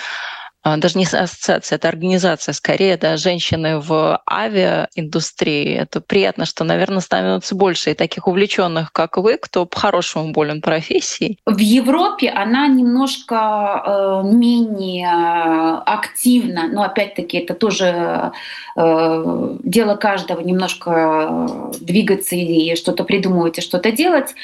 даже 0.75 0.97
не 0.97 1.06
ассоциация, 1.06 1.77
это 1.77 1.88
организация 1.88 2.53
скорее, 2.53 2.97
да, 2.97 3.15
женщины 3.15 3.80
в 3.80 4.21
авиаиндустрии. 4.30 5.75
Это 5.75 6.01
приятно, 6.01 6.45
что, 6.45 6.65
наверное, 6.65 6.99
становится 6.99 7.56
больше 7.56 7.91
и 7.91 7.93
таких 7.93 8.27
увлеченных, 8.27 8.91
как 8.91 9.17
вы, 9.17 9.38
кто 9.38 9.65
по-хорошему 9.65 10.34
болен 10.34 10.62
профессией. 10.62 11.39
В 11.45 11.60
Европе 11.60 12.30
она 12.30 12.67
немножко 12.67 13.84
э, 13.86 14.21
менее 14.25 15.77
активна, 15.86 16.67
но 16.67 16.84
опять-таки 16.84 17.38
это 17.38 17.53
тоже 17.53 18.34
э, 18.75 19.56
дело 19.63 19.95
каждого 19.95 20.41
немножко 20.41 21.71
двигаться 21.80 22.36
и 22.36 22.75
что-то 22.75 23.03
придумывать 23.06 23.60
и 23.60 23.62
что-то 23.62 23.91
делать. 23.91 24.36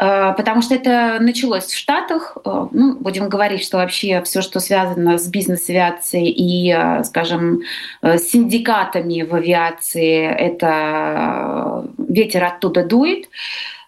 Э, 0.00 0.32
потому 0.34 0.62
что 0.62 0.74
это 0.74 1.18
началось 1.20 1.66
в 1.66 1.76
Штатах. 1.76 2.38
Э, 2.44 2.68
ну, 2.72 2.96
будем 2.96 3.28
говорить, 3.28 3.62
что 3.62 3.76
вообще 3.76 4.22
все, 4.22 4.40
что 4.40 4.58
связано 4.58 5.18
с 5.18 5.28
бизнес-авиацией 5.28 6.30
и, 6.30 6.72
э, 6.72 7.04
скажем, 7.04 7.60
с 8.00 8.22
синдикатами 8.22 9.22
в 9.22 9.34
авиации, 9.34 10.24
это 10.24 11.84
ветер 11.98 12.44
оттуда 12.44 12.84
дует. 12.84 13.28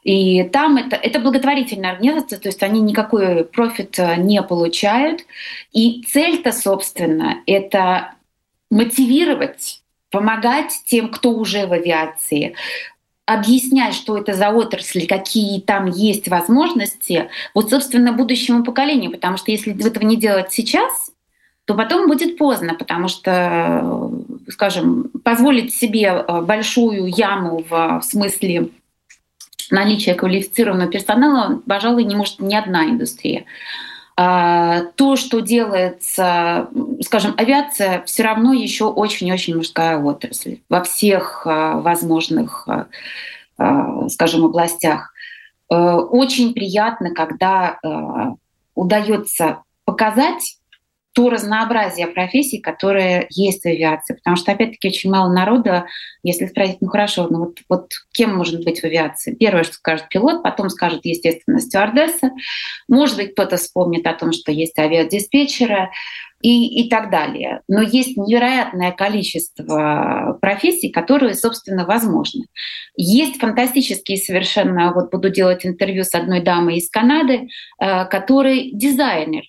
И 0.02 0.42
там 0.44 0.76
это, 0.76 0.96
это 0.96 1.20
благотворительная 1.20 1.92
организация, 1.92 2.38
то 2.38 2.48
есть 2.48 2.62
они 2.62 2.80
никакой 2.80 3.44
профит 3.44 3.98
не 4.18 4.42
получают. 4.42 5.24
И 5.72 6.02
цель-то, 6.02 6.52
собственно, 6.52 7.36
это 7.46 8.14
мотивировать 8.70 9.82
помогать 10.12 10.82
тем, 10.84 11.08
кто 11.08 11.30
уже 11.30 11.66
в 11.66 11.72
авиации, 11.72 12.54
объяснять, 13.26 13.94
что 13.94 14.16
это 14.16 14.34
за 14.34 14.50
отрасль, 14.50 15.06
какие 15.06 15.60
там 15.60 15.86
есть 15.86 16.28
возможности, 16.28 17.28
вот, 17.54 17.70
собственно, 17.70 18.12
будущему 18.12 18.64
поколению. 18.64 19.10
Потому 19.10 19.36
что 19.36 19.50
если 19.50 19.78
этого 19.86 20.04
не 20.04 20.16
делать 20.16 20.52
сейчас, 20.52 21.12
то 21.64 21.74
потом 21.74 22.08
будет 22.08 22.36
поздно, 22.36 22.74
потому 22.74 23.08
что, 23.08 24.10
скажем, 24.48 25.10
позволить 25.24 25.72
себе 25.72 26.06
э, 26.06 26.40
большую 26.42 27.06
яму 27.06 27.64
в 27.68 28.02
смысле 28.02 28.70
наличия 29.70 30.14
квалифицированного 30.14 30.90
персонала, 30.90 31.62
пожалуй, 31.66 32.04
не 32.04 32.16
может 32.16 32.40
ни 32.40 32.54
одна 32.54 32.84
индустрия. 32.86 33.44
А, 34.16 34.82
то, 34.96 35.16
что 35.16 35.40
делается, 35.40 36.68
скажем, 37.02 37.34
авиация 37.36 38.02
все 38.04 38.22
равно 38.22 38.52
еще 38.52 38.86
очень-очень 38.86 39.56
мужская 39.56 39.98
отрасль 39.98 40.60
во 40.68 40.82
всех 40.82 41.46
а, 41.46 41.78
возможных, 41.78 42.68
а, 43.58 44.08
скажем, 44.08 44.44
областях. 44.44 45.12
Э, 45.70 45.94
очень 45.94 46.54
приятно, 46.54 47.14
когда 47.14 47.78
удается 48.74 49.62
показать 49.84 50.56
то 51.14 51.28
разнообразие 51.28 52.06
профессий, 52.06 52.58
которые 52.58 53.26
есть 53.30 53.62
в 53.62 53.66
авиации. 53.66 54.14
Потому 54.14 54.36
что, 54.36 54.52
опять-таки, 54.52 54.88
очень 54.88 55.10
мало 55.10 55.30
народа, 55.30 55.86
если 56.22 56.46
спросить, 56.46 56.78
ну 56.80 56.88
хорошо, 56.88 57.28
ну 57.28 57.38
вот, 57.40 57.58
вот 57.68 57.90
кем 58.12 58.34
может 58.34 58.64
быть 58.64 58.80
в 58.80 58.84
авиации? 58.84 59.34
Первое, 59.34 59.64
что 59.64 59.74
скажет 59.74 60.08
пилот, 60.08 60.42
потом 60.42 60.70
скажет, 60.70 61.04
естественно, 61.04 61.60
стюардесса. 61.60 62.30
Может 62.88 63.16
быть, 63.16 63.32
кто-то 63.32 63.56
вспомнит 63.58 64.06
о 64.06 64.14
том, 64.14 64.32
что 64.32 64.52
есть 64.52 64.78
авиадиспетчеры 64.78 65.90
и, 66.42 66.82
и 66.82 66.88
так 66.90 67.10
далее. 67.10 67.62
Но 67.68 67.80
есть 67.80 68.16
невероятное 68.16 68.92
количество 68.92 70.38
профессий, 70.40 70.90
которые, 70.90 71.34
собственно, 71.34 71.86
возможны. 71.86 72.46
Есть 72.96 73.40
фантастические 73.40 74.18
совершенно, 74.18 74.92
вот 74.92 75.10
буду 75.10 75.30
делать 75.30 75.64
интервью 75.64 76.04
с 76.04 76.14
одной 76.14 76.40
дамой 76.40 76.76
из 76.76 76.90
Канады, 76.90 77.48
э, 77.80 78.04
который 78.06 78.72
дизайнер, 78.72 79.44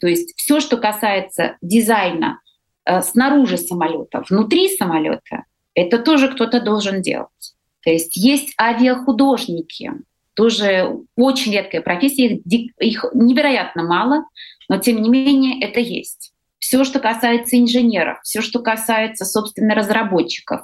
то 0.00 0.06
есть 0.06 0.34
все, 0.36 0.60
что 0.60 0.76
касается 0.76 1.56
дизайна 1.60 2.40
э, 2.84 3.02
снаружи 3.02 3.58
самолета, 3.58 4.22
внутри 4.28 4.68
самолета, 4.76 5.44
это 5.74 5.98
тоже 5.98 6.28
кто-то 6.28 6.60
должен 6.60 7.02
делать. 7.02 7.54
То 7.82 7.90
есть 7.90 8.16
есть 8.16 8.54
авиахудожники, 8.60 9.92
тоже 10.34 10.98
очень 11.16 11.52
редкая 11.52 11.80
профессия, 11.80 12.36
их, 12.36 12.72
их 12.78 13.04
невероятно 13.12 13.82
мало, 13.82 14.24
но 14.68 14.78
тем 14.78 15.02
не 15.02 15.08
менее 15.08 15.62
это 15.66 15.80
есть. 15.80 16.32
Все, 16.58 16.84
что 16.84 16.98
касается 16.98 17.58
инженеров, 17.58 18.18
все, 18.22 18.40
что 18.40 18.60
касается, 18.60 19.24
собственно, 19.24 19.74
разработчиков, 19.74 20.62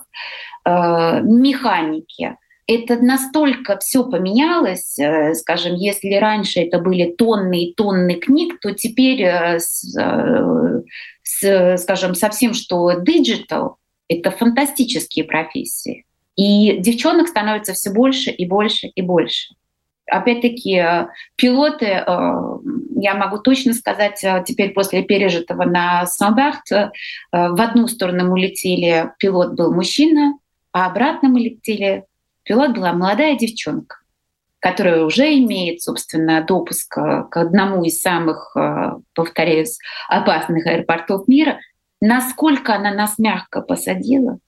э, 0.64 1.20
механики, 1.22 2.36
это 2.66 2.96
настолько 2.96 3.78
все 3.78 4.04
поменялось, 4.04 4.98
э, 4.98 5.34
скажем, 5.34 5.74
если 5.74 6.14
раньше 6.14 6.60
это 6.60 6.78
были 6.78 7.12
тонны 7.12 7.64
и 7.64 7.74
тонны 7.74 8.14
книг, 8.14 8.58
то 8.60 8.72
теперь, 8.72 9.22
э, 9.22 9.58
с, 9.60 9.96
э, 9.98 10.82
с, 11.22 11.76
скажем, 11.82 12.14
совсем 12.14 12.54
что 12.54 12.92
digital, 13.00 13.76
это 14.08 14.30
фантастические 14.30 15.24
профессии. 15.24 16.06
И 16.36 16.78
девчонок 16.78 17.28
становится 17.28 17.74
все 17.74 17.90
больше 17.90 18.30
и 18.30 18.46
больше 18.46 18.88
и 18.88 19.02
больше. 19.02 19.54
Опять-таки, 20.06 20.82
пилоты, 21.36 21.86
я 21.86 23.14
могу 23.14 23.38
точно 23.38 23.72
сказать, 23.72 24.24
теперь 24.46 24.72
после 24.72 25.02
пережитого 25.02 25.64
на 25.64 26.04
Самбахт, 26.06 26.70
в 26.70 26.90
одну 27.32 27.88
сторону 27.88 28.30
мы 28.30 28.40
летели, 28.40 29.10
пилот 29.18 29.54
был 29.54 29.72
мужчина, 29.72 30.38
а 30.72 30.86
обратно 30.86 31.28
мы 31.28 31.40
летели 31.40 32.04
Пилот 32.44 32.74
была 32.76 32.92
молодая 32.92 33.36
девчонка, 33.36 33.96
которая 34.60 35.04
уже 35.04 35.34
имеет, 35.38 35.82
собственно, 35.82 36.42
допуск 36.42 36.94
к 36.94 37.36
одному 37.36 37.84
из 37.84 38.00
самых, 38.00 38.54
э, 38.54 38.92
повторяюсь, 39.14 39.78
опасных 40.08 40.66
аэропортов 40.66 41.26
мира. 41.26 41.58
Насколько 42.00 42.74
она 42.74 42.92
нас 42.92 43.18
мягко 43.18 43.62
посадила, 43.62 44.38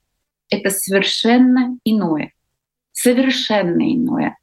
это 0.50 0.68
совершенно 0.70 1.78
иное. 1.84 2.32
Совершенно 2.92 3.82
иное. 3.94 4.36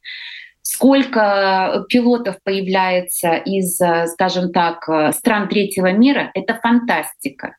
Сколько 0.74 1.86
пилотов 1.88 2.38
появляется 2.44 3.36
из, 3.36 3.80
э, 3.80 4.08
скажем 4.08 4.52
так, 4.52 4.90
э, 4.90 5.12
стран 5.12 5.48
третьего 5.48 5.92
мира, 5.92 6.32
это 6.34 6.56
фантастика 6.56 7.58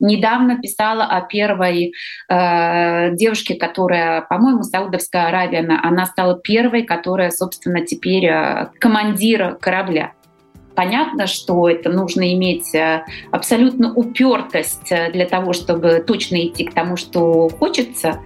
недавно 0.00 0.58
писала 0.60 1.04
о 1.04 1.20
первой 1.20 1.92
э, 2.28 3.14
девушке, 3.14 3.54
которая, 3.54 4.22
по-моему, 4.22 4.64
Саудовская 4.64 5.28
Аравия, 5.28 5.60
она, 5.60 5.80
она 5.80 6.06
стала 6.06 6.40
первой, 6.40 6.82
которая, 6.82 7.30
собственно, 7.30 7.86
теперь 7.86 8.26
э, 8.26 8.70
командир 8.80 9.54
корабля. 9.60 10.12
Понятно, 10.74 11.28
что 11.28 11.70
это 11.70 11.88
нужно 11.88 12.34
иметь 12.34 12.74
э, 12.74 13.04
абсолютно 13.30 13.94
упертость 13.94 14.92
для 15.12 15.26
того, 15.26 15.52
чтобы 15.52 16.04
точно 16.04 16.44
идти 16.44 16.64
к 16.64 16.74
тому, 16.74 16.96
что 16.96 17.48
хочется, 17.48 18.18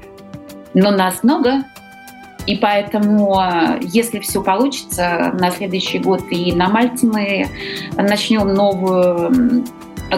но 0.72 0.90
нас 0.90 1.22
много, 1.22 1.64
и 2.50 2.56
поэтому, 2.56 3.40
э, 3.40 3.78
если 3.80 4.18
все 4.18 4.42
получится, 4.42 5.32
на 5.38 5.52
следующий 5.52 6.00
год 6.00 6.20
и 6.30 6.52
на 6.52 6.68
Мальте 6.68 7.06
мы 7.06 7.48
начнем 7.96 8.48
новую 8.52 9.64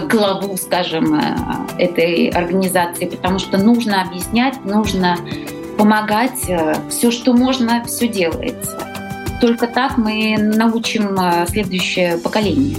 главу, 0.09 0.57
скажем, 0.57 1.14
э, 1.14 1.36
этой 1.76 2.28
организации, 2.28 3.04
потому 3.04 3.38
что 3.38 3.59
нужно 3.59 4.00
объяснять, 4.00 4.64
нужно 4.64 5.18
помогать. 5.76 6.48
Э, 6.48 6.76
все, 6.88 7.11
что 7.11 7.34
можно, 7.34 7.84
все 7.84 8.09
делается. 8.09 8.78
Только 9.42 9.66
так 9.66 9.98
мы 9.98 10.36
научим 10.38 11.18
следующее 11.48 12.16
поколение. 12.16 12.78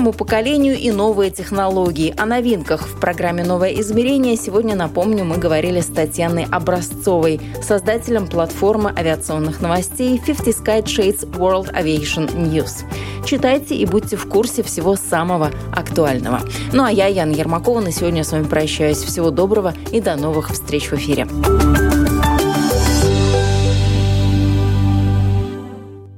Новому 0.00 0.16
поколению 0.16 0.78
и 0.78 0.90
новые 0.90 1.30
технологии. 1.30 2.14
О 2.16 2.24
новинках 2.24 2.88
в 2.88 2.98
программе 2.98 3.44
«Новое 3.44 3.72
измерение» 3.80 4.34
сегодня, 4.36 4.74
напомню, 4.74 5.26
мы 5.26 5.36
говорили 5.36 5.80
с 5.80 5.88
Татьяной 5.88 6.46
Образцовой, 6.50 7.38
создателем 7.62 8.26
платформы 8.26 8.94
авиационных 8.96 9.60
новостей 9.60 10.18
50 10.18 10.46
Sky 10.46 10.82
Shades 10.84 11.30
World 11.32 11.74
Aviation 11.74 12.34
News. 12.34 12.84
Читайте 13.26 13.74
и 13.74 13.84
будьте 13.84 14.16
в 14.16 14.26
курсе 14.26 14.62
всего 14.62 14.96
самого 14.96 15.50
актуального. 15.70 16.40
Ну 16.72 16.82
а 16.84 16.90
я, 16.90 17.06
Яна 17.06 17.32
Ермакова, 17.32 17.80
на 17.80 17.92
сегодня 17.92 18.24
с 18.24 18.32
вами 18.32 18.44
прощаюсь. 18.44 19.02
Всего 19.02 19.30
доброго 19.30 19.74
и 19.92 20.00
до 20.00 20.16
новых 20.16 20.50
встреч 20.50 20.90
в 20.90 20.94
эфире. 20.94 21.26